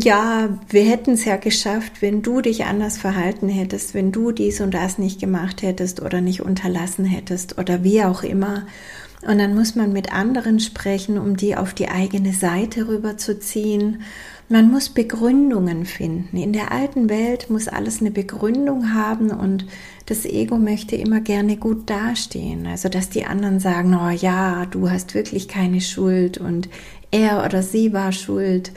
ja, 0.01 0.49
wir 0.69 0.83
hätten 0.83 1.11
es 1.11 1.25
ja 1.25 1.37
geschafft, 1.37 2.01
wenn 2.01 2.21
du 2.21 2.41
dich 2.41 2.65
anders 2.65 2.97
verhalten 2.97 3.49
hättest, 3.49 3.93
wenn 3.93 4.11
du 4.11 4.31
dies 4.31 4.61
und 4.61 4.73
das 4.73 4.97
nicht 4.97 5.19
gemacht 5.19 5.61
hättest 5.61 6.01
oder 6.01 6.21
nicht 6.21 6.41
unterlassen 6.41 7.05
hättest 7.05 7.57
oder 7.57 7.83
wie 7.83 8.03
auch 8.03 8.23
immer. 8.23 8.65
Und 9.25 9.37
dann 9.37 9.55
muss 9.55 9.75
man 9.75 9.93
mit 9.93 10.11
anderen 10.11 10.59
sprechen, 10.59 11.17
um 11.17 11.37
die 11.37 11.55
auf 11.55 11.73
die 11.73 11.87
eigene 11.87 12.33
Seite 12.33 12.87
rüberzuziehen. 12.87 14.01
Man 14.49 14.69
muss 14.69 14.89
Begründungen 14.89 15.85
finden. 15.85 16.35
In 16.35 16.51
der 16.51 16.71
alten 16.73 17.09
Welt 17.09 17.49
muss 17.49 17.69
alles 17.69 18.01
eine 18.01 18.11
Begründung 18.11 18.93
haben 18.93 19.31
und 19.31 19.65
das 20.07 20.25
Ego 20.25 20.57
möchte 20.57 20.97
immer 20.97 21.21
gerne 21.21 21.55
gut 21.55 21.89
dastehen. 21.89 22.67
Also, 22.67 22.89
dass 22.89 23.09
die 23.09 23.25
anderen 23.25 23.61
sagen, 23.61 23.95
oh 23.95 24.09
ja, 24.09 24.65
du 24.65 24.89
hast 24.89 25.13
wirklich 25.13 25.47
keine 25.47 25.79
Schuld 25.79 26.37
und 26.37 26.67
er 27.11 27.45
oder 27.45 27.63
sie 27.63 27.93
war 27.93 28.11
schuld. 28.11 28.73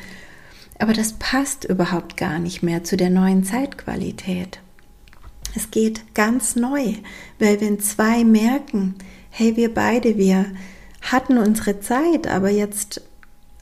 Aber 0.79 0.93
das 0.93 1.15
passt 1.15 1.65
überhaupt 1.65 2.17
gar 2.17 2.39
nicht 2.39 2.62
mehr 2.62 2.85
zu 2.85 2.97
der 2.97 3.11
neuen 3.11 3.45
Zeitqualität. 3.45 4.61
Es 5.55 5.71
geht 5.71 6.15
ganz 6.15 6.55
neu, 6.55 6.95
weil 7.39 7.61
wenn 7.61 7.81
zwei 7.81 8.25
merken, 8.25 8.95
hey, 9.31 9.57
wir 9.57 9.73
beide, 9.73 10.19
wir 10.19 10.47
hatten 11.01 11.39
unsere 11.39 11.81
Zeit, 11.81 12.27
aber 12.27 12.51
jetzt 12.51 13.01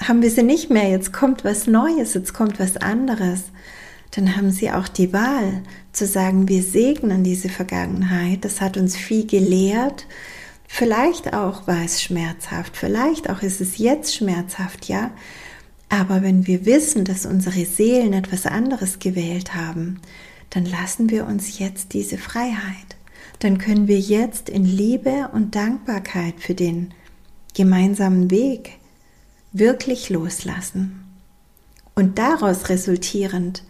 haben 0.00 0.22
wir 0.22 0.30
sie 0.30 0.42
nicht 0.42 0.70
mehr, 0.70 0.88
jetzt 0.90 1.12
kommt 1.12 1.44
was 1.44 1.68
Neues, 1.68 2.14
jetzt 2.14 2.34
kommt 2.34 2.58
was 2.58 2.76
anderes, 2.76 3.44
dann 4.10 4.36
haben 4.36 4.50
sie 4.50 4.70
auch 4.70 4.88
die 4.88 5.12
Wahl 5.12 5.62
zu 5.92 6.06
sagen, 6.06 6.48
wir 6.48 6.62
segnen 6.62 7.22
diese 7.22 7.48
Vergangenheit, 7.48 8.44
das 8.44 8.60
hat 8.60 8.76
uns 8.76 8.96
viel 8.96 9.26
gelehrt, 9.26 10.06
vielleicht 10.66 11.32
auch 11.32 11.66
war 11.68 11.84
es 11.84 12.02
schmerzhaft, 12.02 12.76
vielleicht 12.76 13.30
auch 13.30 13.42
ist 13.42 13.60
es 13.60 13.78
jetzt 13.78 14.16
schmerzhaft, 14.16 14.86
ja, 14.86 15.12
aber 16.00 16.22
wenn 16.22 16.46
wir 16.46 16.66
wissen, 16.66 17.04
dass 17.04 17.24
unsere 17.24 17.64
Seelen 17.64 18.12
etwas 18.12 18.46
anderes 18.46 18.98
gewählt 18.98 19.54
haben, 19.54 20.00
dann 20.50 20.64
lassen 20.64 21.08
wir 21.08 21.26
uns 21.26 21.58
jetzt 21.58 21.92
diese 21.92 22.18
Freiheit. 22.18 22.96
Dann 23.38 23.58
können 23.58 23.86
wir 23.86 23.98
jetzt 24.00 24.48
in 24.48 24.64
Liebe 24.64 25.30
und 25.32 25.54
Dankbarkeit 25.54 26.34
für 26.38 26.54
den 26.54 26.92
gemeinsamen 27.54 28.30
Weg 28.30 28.78
wirklich 29.52 30.10
loslassen. 30.10 31.04
Und 31.94 32.18
daraus 32.18 32.68
resultierend 32.68 33.62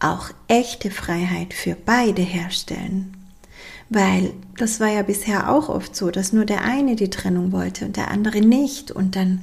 auch 0.00 0.30
echte 0.48 0.90
Freiheit 0.90 1.54
für 1.54 1.74
beide 1.74 2.22
herstellen. 2.22 3.16
Weil 3.88 4.32
das 4.56 4.80
war 4.80 4.88
ja 4.88 5.02
bisher 5.02 5.50
auch 5.50 5.68
oft 5.70 5.96
so, 5.96 6.10
dass 6.10 6.32
nur 6.32 6.44
der 6.44 6.62
eine 6.62 6.94
die 6.94 7.10
Trennung 7.10 7.52
wollte 7.52 7.86
und 7.86 7.96
der 7.96 8.10
andere 8.10 8.40
nicht. 8.40 8.90
Und 8.90 9.16
dann 9.16 9.42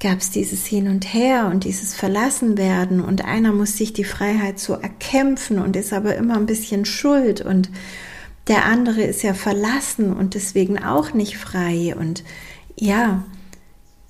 gab 0.00 0.18
es 0.18 0.30
dieses 0.30 0.66
Hin 0.66 0.88
und 0.88 1.12
Her 1.12 1.50
und 1.52 1.64
dieses 1.64 1.94
Verlassenwerden 1.94 3.00
und 3.02 3.24
einer 3.24 3.52
muss 3.52 3.76
sich 3.76 3.92
die 3.92 4.04
Freiheit 4.04 4.58
so 4.58 4.72
erkämpfen 4.72 5.58
und 5.58 5.76
ist 5.76 5.92
aber 5.92 6.16
immer 6.16 6.36
ein 6.36 6.46
bisschen 6.46 6.86
schuld 6.86 7.42
und 7.42 7.70
der 8.48 8.64
andere 8.64 9.02
ist 9.02 9.22
ja 9.22 9.34
verlassen 9.34 10.12
und 10.12 10.34
deswegen 10.34 10.82
auch 10.82 11.12
nicht 11.12 11.36
frei 11.36 11.94
und 11.96 12.24
ja, 12.76 13.24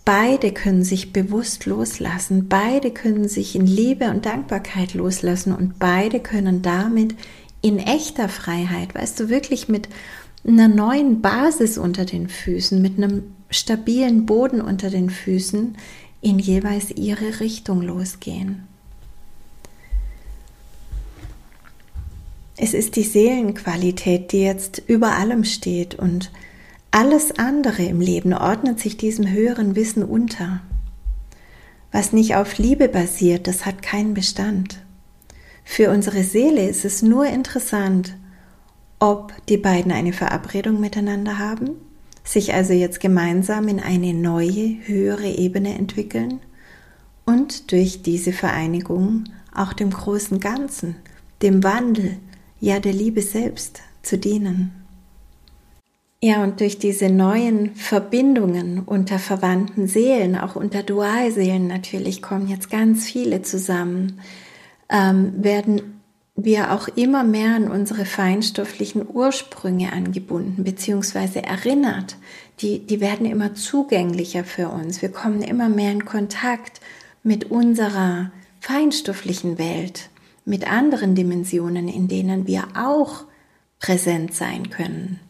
beide 0.05 0.53
können 0.53 0.85
sich 0.85 1.13
bewusst 1.13 1.67
loslassen, 1.67 2.49
beide 2.49 2.93
können 2.93 3.29
sich 3.29 3.57
in 3.57 3.67
Liebe 3.67 4.11
und 4.11 4.27
Dankbarkeit 4.27 4.95
loslassen 4.95 5.53
und 5.53 5.81
beide 5.81 6.21
können 6.21 6.63
damit 6.63 7.17
in 7.63 7.79
echter 7.79 8.29
Freiheit, 8.29 8.95
weißt 8.95 9.19
du, 9.21 9.29
wirklich 9.29 9.69
mit 9.69 9.89
einer 10.47 10.69
neuen 10.69 11.21
Basis 11.21 11.77
unter 11.77 12.05
den 12.05 12.29
Füßen, 12.29 12.81
mit 12.81 12.97
einem 12.97 13.35
stabilen 13.51 14.27
Boden 14.27 14.61
unter 14.61 14.91
den 14.91 15.11
Füßen 15.11 15.77
in 16.21 16.39
jeweils 16.39 16.91
ihre 16.91 17.41
Richtung 17.41 17.83
losgehen. 17.83 18.67
Es 22.57 22.75
ist 22.75 22.97
die 22.97 23.05
Seelenqualität, 23.05 24.33
die 24.33 24.43
jetzt 24.43 24.83
über 24.87 25.13
allem 25.17 25.45
steht 25.45 25.95
und 25.95 26.31
Alles 26.93 27.39
andere 27.39 27.85
im 27.85 28.01
Leben 28.01 28.35
ordnet 28.35 28.81
sich 28.81 28.97
diesem 28.97 29.31
höheren 29.31 29.77
Wissen 29.77 30.03
unter. 30.03 30.61
Was 31.93 32.13
nicht 32.13 32.35
auf 32.35 32.59
Liebe 32.59 32.89
basiert, 32.89 33.47
das 33.47 33.65
hat 33.65 33.81
keinen 33.81 34.13
Bestand. 34.13 34.81
Für 35.65 35.91
unsere 35.91 36.25
Seele 36.25 36.69
ist 36.69 36.85
es 36.85 37.03
nur 37.03 37.27
interessant, 37.27 38.17
ob 38.99 39.33
die 39.47 39.57
beiden 39.57 39.93
eine 39.93 40.13
Verabredung 40.13 40.81
miteinander 40.81 41.39
haben, 41.39 41.71
sich 42.31 42.55
also 42.55 42.73
jetzt 42.73 43.01
gemeinsam 43.01 43.67
in 43.67 43.81
eine 43.81 44.15
neue, 44.15 44.77
höhere 44.87 45.29
Ebene 45.29 45.75
entwickeln 45.77 46.41
und 47.27 47.73
durch 47.73 48.03
diese 48.03 48.33
Vereinigung 48.33 49.25
auch 49.55 49.73
dem 49.73 49.91
großen 49.91 50.39
Ganzen, 50.39 50.97
dem 51.43 51.65
Wandel, 51.65 52.19
ja 52.61 52.79
der 52.79 52.93
Liebe 52.93 53.23
selbst 53.23 53.81
zu 54.03 54.17
dienen. 54.17 54.73
Ja, 56.23 56.45
und 56.45 56.61
durch 56.61 56.79
diese 56.79 57.09
neuen 57.09 57.75
Verbindungen 57.75 58.81
unter 58.81 59.19
verwandten 59.19 59.89
Seelen, 59.89 60.37
auch 60.37 60.55
unter 60.55 60.83
Dualseelen 60.83 61.67
natürlich, 61.67 62.21
kommen 62.21 62.47
jetzt 62.47 62.71
ganz 62.71 63.07
viele 63.07 63.41
zusammen, 63.41 64.21
ähm, 64.91 65.33
werden 65.43 66.00
wir 66.37 66.73
auch 66.73 66.89
immer 66.89 67.25
mehr 67.25 67.55
an 67.55 67.71
unsere 67.71 68.05
feinstofflichen 68.05 69.07
Ursprünge 69.07 69.93
angebunden, 69.93 70.65
beziehungsweise 70.65 71.43
erinnert. 71.43 72.17
Die, 72.61 72.87
die 72.87 73.01
werden 73.01 73.27
immer 73.27 73.55
zugänglicher 73.55 74.45
für 74.45 74.69
uns. 74.69 75.03
Wir 75.03 75.11
kommen 75.11 75.43
immer 75.43 75.69
mehr 75.69 75.93
in 75.93 76.05
Kontakt 76.05 76.81
mit 77.23 77.51
unserer 77.51 78.31
feinstofflichen 78.61 79.59
Welt, 79.59 80.11
mit 80.45 80.71
anderen 80.71 81.15
Dimensionen, 81.15 81.89
in 81.89 82.09
denen 82.09 82.47
wir 82.47 82.69
auch 82.75 83.25
präsent 83.79 84.35
sein 84.35 84.71
können. 84.71 85.21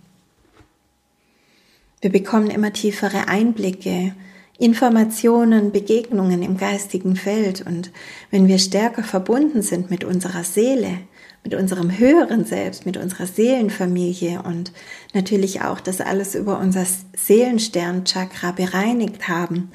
Wir 2.01 2.11
bekommen 2.11 2.51
immer 2.51 2.73
tiefere 2.73 3.29
Einblicke, 3.29 4.15
Informationen, 4.61 5.73
Begegnungen 5.73 6.43
im 6.43 6.59
geistigen 6.59 7.17
Feld 7.17 7.65
und 7.67 7.91
wenn 8.31 8.47
wir 8.47 8.59
stärker 8.59 9.03
verbunden 9.03 9.63
sind 9.63 9.91
mit 9.91 10.05
unserer 10.05 10.45
Seele, 10.45 10.99
mit 11.43 11.55
unserem 11.55 11.97
höheren 11.97 12.45
Selbst, 12.45 12.85
mit 12.85 12.99
unserer 12.99 13.27
Seelenfamilie 13.27 14.43
und 14.43 14.73
natürlich 15.15 15.63
auch 15.63 15.81
das 15.81 16.03
alles 16.03 16.35
über 16.35 16.59
unser 16.59 16.85
Seelensternchakra 17.17 18.53
bereinigt 18.53 19.29
haben, 19.29 19.71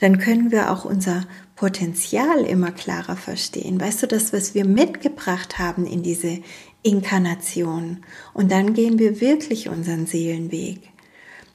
dann 0.00 0.18
können 0.18 0.52
wir 0.52 0.70
auch 0.70 0.84
unser 0.84 1.24
Potenzial 1.54 2.44
immer 2.44 2.72
klarer 2.72 3.16
verstehen. 3.16 3.80
Weißt 3.80 4.02
du, 4.02 4.06
das, 4.06 4.34
was 4.34 4.54
wir 4.54 4.66
mitgebracht 4.66 5.58
haben 5.58 5.86
in 5.86 6.02
diese 6.02 6.40
Inkarnation. 6.82 8.04
Und 8.34 8.52
dann 8.52 8.74
gehen 8.74 8.98
wir 8.98 9.22
wirklich 9.22 9.70
unseren 9.70 10.04
Seelenweg. 10.04 10.90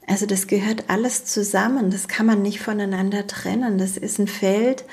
Also 0.06 0.26
das 0.26 0.46
gehört 0.46 0.84
alles 0.88 1.24
zusammen, 1.24 1.90
das 1.90 2.08
kann 2.08 2.26
man 2.26 2.42
nicht 2.42 2.60
voneinander 2.60 3.26
trennen. 3.26 3.78
Das 3.78 3.96
ist 3.96 4.18
ein 4.18 4.26
Feld, 4.26 4.84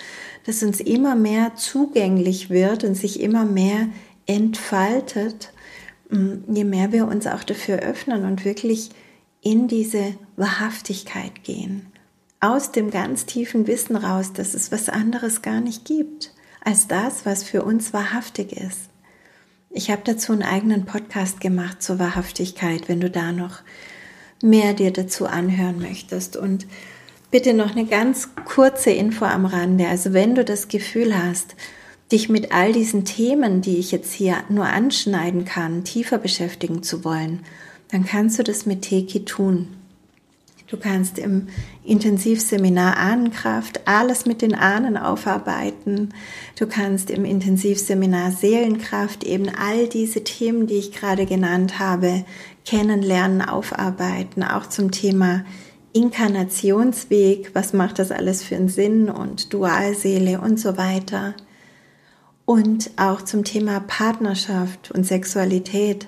das 0.45 0.63
uns 0.63 0.79
immer 0.79 1.15
mehr 1.15 1.55
zugänglich 1.55 2.49
wird 2.49 2.83
und 2.83 2.95
sich 2.95 3.19
immer 3.19 3.45
mehr 3.45 3.87
entfaltet, 4.27 5.51
mm, 6.09 6.53
je 6.53 6.63
mehr 6.63 6.91
wir 6.91 7.07
uns 7.07 7.25
auch 7.27 7.43
dafür 7.43 7.79
öffnen 7.79 8.25
und 8.25 8.45
wirklich 8.45 8.91
in 9.41 9.67
diese 9.67 10.15
Wahrhaftigkeit 10.35 11.43
gehen. 11.43 11.87
Aus 12.39 12.71
dem 12.71 12.91
ganz 12.91 13.25
tiefen 13.25 13.67
Wissen 13.67 13.95
raus, 13.95 14.31
dass 14.33 14.53
es 14.53 14.71
was 14.71 14.89
anderes 14.89 15.41
gar 15.41 15.59
nicht 15.59 15.85
gibt, 15.85 16.33
als 16.63 16.87
das, 16.87 17.25
was 17.25 17.43
für 17.43 17.63
uns 17.63 17.93
wahrhaftig 17.93 18.53
ist. 18.53 18.89
Ich 19.71 19.91
habe 19.91 20.01
dazu 20.03 20.33
einen 20.33 20.43
eigenen 20.43 20.85
Podcast 20.85 21.41
gemacht 21.41 21.81
zur 21.81 21.99
Wahrhaftigkeit, 21.99 22.87
wenn 22.87 23.01
du 23.01 23.09
da 23.09 23.31
noch 23.31 23.59
mehr 24.41 24.73
dir 24.73 24.91
dazu 24.91 25.25
anhören 25.25 25.79
möchtest. 25.79 26.37
Und 26.37 26.67
bitte 27.31 27.53
noch 27.53 27.71
eine 27.71 27.85
ganz 27.85 28.29
kurze 28.45 28.91
Info 28.91 29.25
am 29.25 29.45
Rande. 29.45 29.87
Also 29.87 30.13
wenn 30.13 30.35
du 30.35 30.43
das 30.45 30.67
Gefühl 30.67 31.17
hast, 31.17 31.55
dich 32.11 32.29
mit 32.29 32.51
all 32.51 32.73
diesen 32.73 33.05
Themen, 33.05 33.61
die 33.61 33.77
ich 33.77 33.91
jetzt 33.91 34.13
hier 34.13 34.37
nur 34.49 34.65
anschneiden 34.65 35.45
kann, 35.45 35.83
tiefer 35.83 36.17
beschäftigen 36.17 36.81
zu 36.81 37.03
wollen, 37.03 37.43
dann 37.91 38.05
kannst 38.05 38.39
du 38.39 38.43
das 38.43 38.65
mit 38.65 38.83
Teki 38.83 39.25
tun. 39.25 39.67
Du 40.69 40.77
kannst 40.77 41.17
im 41.17 41.47
Intensivseminar 41.83 42.97
Ahnenkraft 42.97 43.87
alles 43.87 44.27
mit 44.27 44.43
den 44.43 44.53
Ahnen 44.53 44.97
aufarbeiten. 44.97 46.13
Du 46.59 46.67
kannst 46.67 47.09
im 47.09 47.25
Intensivseminar 47.25 48.31
Seelenkraft 48.31 49.23
eben 49.23 49.49
all 49.49 49.87
diese 49.87 50.23
Themen, 50.23 50.67
die 50.67 50.75
ich 50.75 50.91
gerade 50.91 51.25
genannt 51.25 51.79
habe, 51.79 52.23
kennenlernen, 52.65 53.41
aufarbeiten, 53.41 54.43
auch 54.43 54.67
zum 54.67 54.91
Thema 54.91 55.43
Inkarnationsweg, 55.91 57.55
was 57.55 57.73
macht 57.73 57.97
das 57.97 58.11
alles 58.11 58.43
für 58.43 58.55
einen 58.55 58.69
Sinn 58.69 59.09
und 59.09 59.51
Dualseele 59.51 60.39
und 60.39 60.59
so 60.59 60.77
weiter. 60.77 61.33
Und 62.45 62.91
auch 62.95 63.23
zum 63.23 63.43
Thema 63.43 63.79
Partnerschaft 63.79 64.91
und 64.91 65.03
Sexualität 65.03 66.07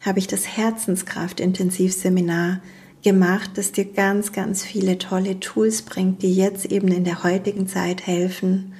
habe 0.00 0.18
ich 0.18 0.26
das 0.26 0.46
Herzenskraft-Intensivseminar 0.46 2.60
gemacht, 3.04 3.52
das 3.54 3.70
dir 3.70 3.84
ganz, 3.84 4.32
ganz 4.32 4.64
viele 4.64 4.98
tolle 4.98 5.38
Tools 5.38 5.82
bringt, 5.82 6.22
die 6.22 6.34
jetzt 6.34 6.66
eben 6.66 6.88
in 6.88 7.04
der 7.04 7.22
heutigen 7.22 7.68
Zeit 7.68 8.06
helfen, 8.06 8.72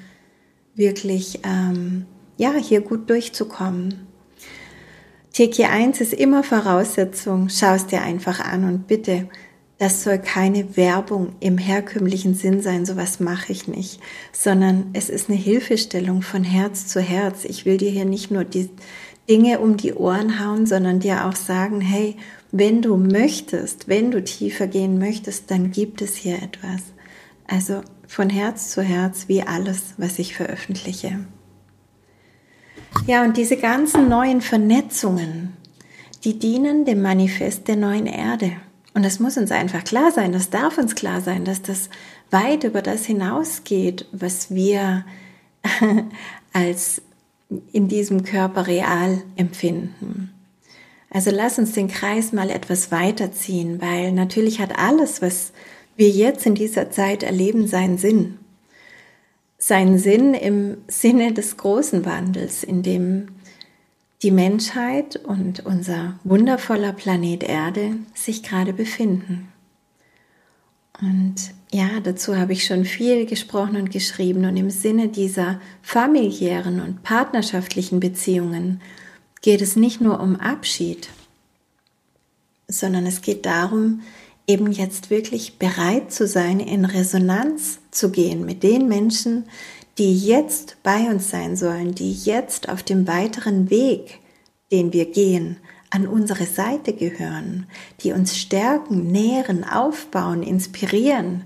wirklich 0.74 1.40
ähm, 1.44 2.06
ja 2.36 2.52
hier 2.54 2.80
gut 2.80 3.08
durchzukommen. 3.08 4.06
TK1 5.34 6.00
ist 6.00 6.14
immer 6.14 6.42
Voraussetzung, 6.42 7.48
schau 7.48 7.74
es 7.74 7.86
dir 7.86 8.02
einfach 8.02 8.40
an 8.40 8.64
und 8.64 8.86
bitte, 8.86 9.28
das 9.78 10.04
soll 10.04 10.18
keine 10.18 10.76
Werbung 10.76 11.34
im 11.40 11.58
herkömmlichen 11.58 12.34
Sinn 12.34 12.62
sein, 12.62 12.86
sowas 12.86 13.18
mache 13.20 13.52
ich 13.52 13.66
nicht, 13.66 14.00
sondern 14.32 14.90
es 14.92 15.10
ist 15.10 15.28
eine 15.28 15.38
Hilfestellung 15.38 16.22
von 16.22 16.44
Herz 16.44 16.86
zu 16.86 17.00
Herz. 17.00 17.44
Ich 17.44 17.66
will 17.66 17.76
dir 17.76 17.90
hier 17.90 18.04
nicht 18.04 18.30
nur 18.30 18.44
die 18.44 18.70
Dinge 19.28 19.58
um 19.58 19.76
die 19.76 19.94
Ohren 19.94 20.38
hauen, 20.38 20.66
sondern 20.66 21.00
dir 21.00 21.26
auch 21.26 21.34
sagen, 21.34 21.80
hey, 21.80 22.16
wenn 22.56 22.82
du 22.82 22.96
möchtest, 22.96 23.88
wenn 23.88 24.12
du 24.12 24.22
tiefer 24.22 24.68
gehen 24.68 25.00
möchtest, 25.00 25.50
dann 25.50 25.72
gibt 25.72 26.00
es 26.00 26.14
hier 26.14 26.36
etwas. 26.40 26.82
Also 27.48 27.80
von 28.06 28.30
Herz 28.30 28.70
zu 28.70 28.80
Herz 28.80 29.24
wie 29.26 29.42
alles, 29.42 29.94
was 29.96 30.20
ich 30.20 30.36
veröffentliche. 30.36 31.18
Ja, 33.08 33.24
und 33.24 33.36
diese 33.36 33.56
ganzen 33.56 34.08
neuen 34.08 34.40
Vernetzungen, 34.40 35.56
die 36.22 36.38
dienen 36.38 36.84
dem 36.84 37.02
Manifest 37.02 37.66
der 37.66 37.74
neuen 37.74 38.06
Erde. 38.06 38.52
Und 38.94 39.04
das 39.04 39.18
muss 39.18 39.36
uns 39.36 39.50
einfach 39.50 39.82
klar 39.82 40.12
sein, 40.12 40.30
das 40.30 40.50
darf 40.50 40.78
uns 40.78 40.94
klar 40.94 41.20
sein, 41.20 41.44
dass 41.44 41.60
das 41.60 41.90
weit 42.30 42.62
über 42.62 42.82
das 42.82 43.04
hinausgeht, 43.04 44.06
was 44.12 44.54
wir 44.54 45.04
als 46.52 47.02
in 47.72 47.88
diesem 47.88 48.22
Körper 48.22 48.68
real 48.68 49.24
empfinden. 49.34 50.33
Also 51.14 51.30
lass 51.30 51.58
uns 51.58 51.72
den 51.72 51.88
Kreis 51.88 52.32
mal 52.32 52.50
etwas 52.50 52.92
weiterziehen, 52.92 53.80
weil 53.80 54.12
natürlich 54.12 54.60
hat 54.60 54.78
alles, 54.78 55.22
was 55.22 55.52
wir 55.96 56.10
jetzt 56.10 56.44
in 56.44 56.54
dieser 56.54 56.90
Zeit 56.90 57.22
erleben, 57.22 57.66
seinen 57.66 57.96
Sinn 57.96 58.38
seinen 59.66 59.98
Sinn 59.98 60.34
im 60.34 60.76
Sinne 60.88 61.32
des 61.32 61.56
großen 61.56 62.04
Wandels, 62.04 62.64
in 62.64 62.82
dem 62.82 63.28
die 64.22 64.30
Menschheit 64.30 65.16
und 65.16 65.64
unser 65.64 66.18
wundervoller 66.22 66.92
Planet 66.92 67.42
Erde 67.42 67.96
sich 68.14 68.42
gerade 68.42 68.74
befinden. 68.74 69.48
Und 71.00 71.54
ja, 71.72 71.88
dazu 72.02 72.36
habe 72.36 72.52
ich 72.52 72.66
schon 72.66 72.84
viel 72.84 73.24
gesprochen 73.24 73.76
und 73.76 73.90
geschrieben 73.90 74.44
und 74.44 74.56
im 74.58 74.68
Sinne 74.68 75.08
dieser 75.08 75.60
familiären 75.80 76.80
und 76.80 77.02
partnerschaftlichen 77.02 78.00
Beziehungen 78.00 78.82
geht 79.44 79.60
es 79.60 79.76
nicht 79.76 80.00
nur 80.00 80.20
um 80.20 80.36
Abschied, 80.36 81.10
sondern 82.66 83.04
es 83.04 83.20
geht 83.20 83.44
darum, 83.44 84.00
eben 84.46 84.72
jetzt 84.72 85.10
wirklich 85.10 85.58
bereit 85.58 86.10
zu 86.10 86.26
sein, 86.26 86.60
in 86.60 86.86
Resonanz 86.86 87.78
zu 87.90 88.10
gehen 88.10 88.46
mit 88.46 88.62
den 88.62 88.88
Menschen, 88.88 89.44
die 89.98 90.18
jetzt 90.18 90.78
bei 90.82 91.10
uns 91.10 91.28
sein 91.28 91.56
sollen, 91.56 91.94
die 91.94 92.14
jetzt 92.14 92.70
auf 92.70 92.82
dem 92.82 93.06
weiteren 93.06 93.68
Weg, 93.68 94.18
den 94.72 94.94
wir 94.94 95.04
gehen, 95.10 95.58
an 95.90 96.06
unsere 96.06 96.46
Seite 96.46 96.94
gehören, 96.94 97.66
die 98.00 98.12
uns 98.12 98.38
stärken, 98.38 99.12
nähren, 99.12 99.62
aufbauen, 99.62 100.42
inspirieren, 100.42 101.44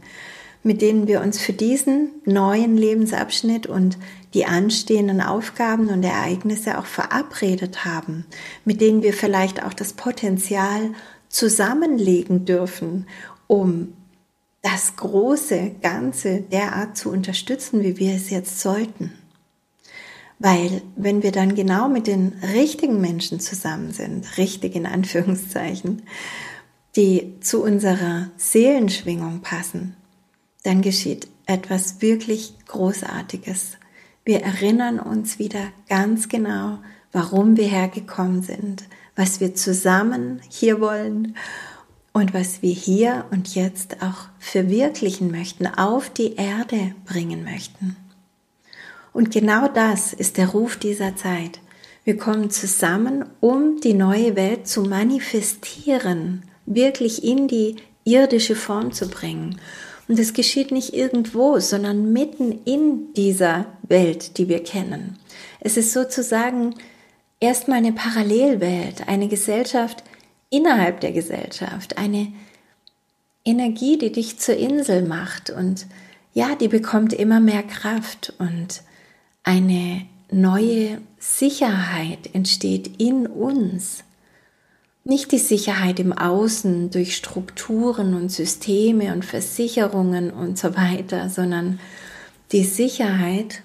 mit 0.62 0.82
denen 0.82 1.08
wir 1.08 1.20
uns 1.20 1.40
für 1.40 1.52
diesen 1.52 2.10
neuen 2.24 2.76
Lebensabschnitt 2.76 3.66
und 3.66 3.98
die 4.34 4.46
anstehenden 4.46 5.20
Aufgaben 5.20 5.88
und 5.88 6.02
Ereignisse 6.02 6.78
auch 6.78 6.86
verabredet 6.86 7.84
haben, 7.84 8.26
mit 8.64 8.80
denen 8.80 9.02
wir 9.02 9.12
vielleicht 9.12 9.62
auch 9.62 9.72
das 9.72 9.94
Potenzial 9.94 10.92
zusammenlegen 11.28 12.44
dürfen, 12.44 13.06
um 13.46 13.94
das 14.62 14.96
große 14.96 15.76
Ganze 15.82 16.40
derart 16.40 16.96
zu 16.96 17.10
unterstützen, 17.10 17.82
wie 17.82 17.98
wir 17.98 18.14
es 18.14 18.30
jetzt 18.30 18.60
sollten. 18.60 19.12
Weil 20.38 20.82
wenn 20.94 21.22
wir 21.22 21.32
dann 21.32 21.54
genau 21.54 21.88
mit 21.88 22.06
den 22.06 22.34
richtigen 22.54 23.00
Menschen 23.00 23.40
zusammen 23.40 23.92
sind, 23.92 24.38
richtig 24.38 24.76
in 24.76 24.86
Anführungszeichen, 24.86 26.02
die 26.96 27.34
zu 27.40 27.62
unserer 27.62 28.30
Seelenschwingung 28.36 29.40
passen, 29.40 29.96
dann 30.62 30.82
geschieht 30.82 31.28
etwas 31.46 32.02
wirklich 32.02 32.54
Großartiges. 32.66 33.77
Wir 34.28 34.42
erinnern 34.42 35.00
uns 35.00 35.38
wieder 35.38 35.72
ganz 35.88 36.28
genau, 36.28 36.80
warum 37.12 37.56
wir 37.56 37.66
hergekommen 37.66 38.42
sind, 38.42 38.84
was 39.16 39.40
wir 39.40 39.54
zusammen 39.54 40.42
hier 40.50 40.82
wollen 40.82 41.34
und 42.12 42.34
was 42.34 42.60
wir 42.60 42.74
hier 42.74 43.24
und 43.30 43.54
jetzt 43.54 44.02
auch 44.02 44.28
verwirklichen 44.38 45.30
möchten, 45.30 45.66
auf 45.66 46.10
die 46.10 46.34
Erde 46.34 46.94
bringen 47.06 47.42
möchten. 47.42 47.96
Und 49.14 49.30
genau 49.30 49.66
das 49.66 50.12
ist 50.12 50.36
der 50.36 50.48
Ruf 50.48 50.76
dieser 50.76 51.16
Zeit. 51.16 51.60
Wir 52.04 52.18
kommen 52.18 52.50
zusammen, 52.50 53.24
um 53.40 53.80
die 53.80 53.94
neue 53.94 54.36
Welt 54.36 54.68
zu 54.68 54.82
manifestieren, 54.82 56.42
wirklich 56.66 57.24
in 57.24 57.48
die 57.48 57.76
irdische 58.04 58.56
Form 58.56 58.92
zu 58.92 59.08
bringen. 59.08 59.58
Und 60.08 60.18
es 60.18 60.32
geschieht 60.32 60.72
nicht 60.72 60.94
irgendwo, 60.94 61.58
sondern 61.60 62.12
mitten 62.12 62.60
in 62.64 63.12
dieser 63.14 63.66
Welt, 63.82 64.38
die 64.38 64.48
wir 64.48 64.64
kennen. 64.64 65.18
Es 65.60 65.76
ist 65.76 65.92
sozusagen 65.92 66.74
erstmal 67.40 67.78
eine 67.78 67.92
Parallelwelt, 67.92 69.06
eine 69.06 69.28
Gesellschaft 69.28 70.02
innerhalb 70.50 71.00
der 71.00 71.12
Gesellschaft, 71.12 71.98
eine 71.98 72.32
Energie, 73.44 73.98
die 73.98 74.10
dich 74.10 74.38
zur 74.38 74.56
Insel 74.56 75.02
macht 75.02 75.50
und 75.50 75.86
ja, 76.34 76.54
die 76.54 76.68
bekommt 76.68 77.12
immer 77.12 77.40
mehr 77.40 77.62
Kraft 77.62 78.32
und 78.38 78.82
eine 79.42 80.06
neue 80.30 81.00
Sicherheit 81.18 82.34
entsteht 82.34 83.00
in 83.00 83.26
uns. 83.26 84.04
Nicht 85.08 85.32
die 85.32 85.38
Sicherheit 85.38 86.00
im 86.00 86.12
Außen 86.12 86.90
durch 86.90 87.16
Strukturen 87.16 88.12
und 88.12 88.30
Systeme 88.30 89.14
und 89.14 89.24
Versicherungen 89.24 90.30
und 90.30 90.58
so 90.58 90.76
weiter, 90.76 91.30
sondern 91.30 91.80
die 92.52 92.64
Sicherheit, 92.64 93.62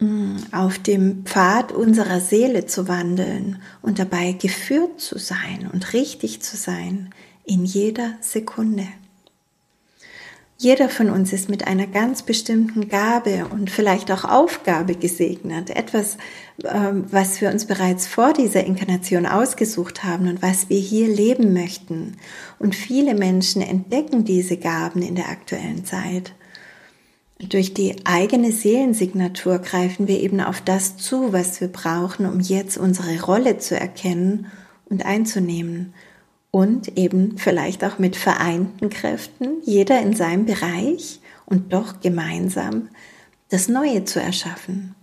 mm, 0.00 0.38
auf 0.50 0.80
dem 0.80 1.24
Pfad 1.24 1.70
unserer 1.70 2.18
Seele 2.18 2.66
zu 2.66 2.88
wandeln 2.88 3.62
und 3.80 4.00
dabei 4.00 4.32
geführt 4.32 5.00
zu 5.00 5.16
sein 5.16 5.70
und 5.72 5.92
richtig 5.92 6.42
zu 6.42 6.56
sein 6.56 7.14
in 7.44 7.64
jeder 7.64 8.14
Sekunde. 8.20 8.88
Jeder 10.60 10.88
von 10.88 11.08
uns 11.10 11.32
ist 11.32 11.48
mit 11.48 11.68
einer 11.68 11.86
ganz 11.86 12.22
bestimmten 12.22 12.88
Gabe 12.88 13.46
und 13.48 13.70
vielleicht 13.70 14.10
auch 14.10 14.24
Aufgabe 14.24 14.96
gesegnet. 14.96 15.70
Etwas, 15.70 16.18
ähm, 16.64 17.04
was 17.12 17.40
wir 17.40 17.50
uns 17.50 17.66
bereits 17.66 18.08
vor 18.08 18.32
dieser 18.32 18.64
Inkarnation 18.64 19.24
ausgesucht 19.24 20.02
haben 20.02 20.26
und 20.26 20.42
was 20.42 20.68
wir 20.68 20.80
hier 20.80 21.06
leben 21.06 21.52
möchten. 21.52 22.16
Und 22.58 22.74
viele 22.74 23.14
Menschen 23.14 23.62
entdecken 23.62 24.24
diese 24.24 24.56
Gaben 24.56 25.00
in 25.00 25.14
der 25.14 25.28
aktuellen 25.28 25.84
Zeit. 25.84 26.32
Durch 27.38 27.72
die 27.72 27.94
eigene 28.04 28.50
Seelensignatur 28.50 29.60
greifen 29.60 30.08
wir 30.08 30.18
eben 30.18 30.40
auf 30.40 30.60
das 30.60 30.96
zu, 30.96 31.32
was 31.32 31.60
wir 31.60 31.68
brauchen, 31.68 32.26
um 32.26 32.40
jetzt 32.40 32.78
unsere 32.78 33.22
Rolle 33.22 33.58
zu 33.58 33.78
erkennen 33.78 34.48
und 34.86 35.06
einzunehmen 35.06 35.94
und 36.50 36.96
eben 36.96 37.36
vielleicht 37.38 37.84
auch 37.84 37.98
mit 37.98 38.16
vereinten 38.16 38.88
Kräften, 38.90 39.62
jeder 39.64 40.00
in 40.00 40.14
seinem 40.14 40.46
Bereich 40.46 41.20
und 41.46 41.72
doch 41.72 42.00
gemeinsam 42.00 42.88
das 43.48 43.68
Neue 43.68 44.04
zu 44.04 44.20
erschaffen. 44.20 44.94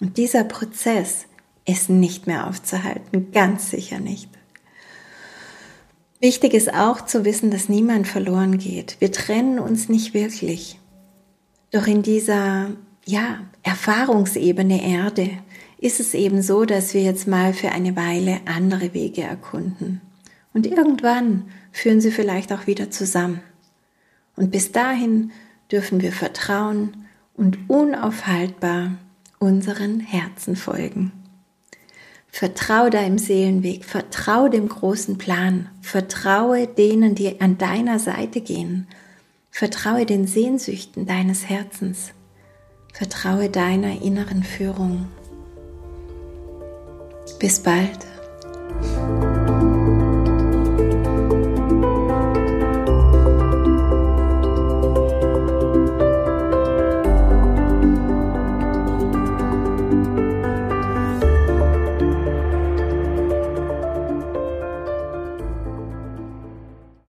Und 0.00 0.16
dieser 0.16 0.44
Prozess 0.44 1.26
ist 1.64 1.88
nicht 1.88 2.26
mehr 2.26 2.46
aufzuhalten, 2.46 3.30
ganz 3.32 3.70
sicher 3.70 4.00
nicht. 4.00 4.28
Wichtig 6.20 6.54
ist 6.54 6.72
auch 6.72 7.00
zu 7.00 7.24
wissen, 7.24 7.50
dass 7.50 7.68
niemand 7.68 8.06
verloren 8.06 8.58
geht. 8.58 8.96
Wir 9.00 9.10
trennen 9.10 9.58
uns 9.58 9.88
nicht 9.88 10.14
wirklich. 10.14 10.78
Doch 11.72 11.86
in 11.86 12.02
dieser, 12.02 12.70
ja, 13.04 13.40
Erfahrungsebene 13.62 14.84
Erde 14.88 15.30
ist 15.78 15.98
es 15.98 16.14
eben 16.14 16.42
so, 16.42 16.64
dass 16.64 16.94
wir 16.94 17.02
jetzt 17.02 17.26
mal 17.26 17.52
für 17.52 17.72
eine 17.72 17.96
Weile 17.96 18.40
andere 18.44 18.94
Wege 18.94 19.22
erkunden. 19.22 20.00
Und 20.54 20.66
irgendwann 20.66 21.44
führen 21.70 22.00
sie 22.00 22.10
vielleicht 22.10 22.52
auch 22.52 22.66
wieder 22.66 22.90
zusammen. 22.90 23.40
Und 24.36 24.50
bis 24.50 24.72
dahin 24.72 25.32
dürfen 25.70 26.00
wir 26.00 26.12
vertrauen 26.12 27.06
und 27.34 27.58
unaufhaltbar 27.68 28.92
unseren 29.38 30.00
Herzen 30.00 30.56
folgen. 30.56 31.12
Vertrau 32.28 32.88
deinem 32.88 33.18
Seelenweg, 33.18 33.84
vertrau 33.84 34.48
dem 34.48 34.68
großen 34.68 35.18
Plan, 35.18 35.68
vertraue 35.82 36.66
denen, 36.66 37.14
die 37.14 37.40
an 37.40 37.58
deiner 37.58 37.98
Seite 37.98 38.40
gehen, 38.40 38.86
vertraue 39.50 40.06
den 40.06 40.26
Sehnsüchten 40.26 41.06
deines 41.06 41.48
Herzens, 41.48 42.12
vertraue 42.94 43.50
deiner 43.50 44.00
inneren 44.00 44.44
Führung. 44.44 45.08
Bis 47.38 47.60
bald. 47.60 47.98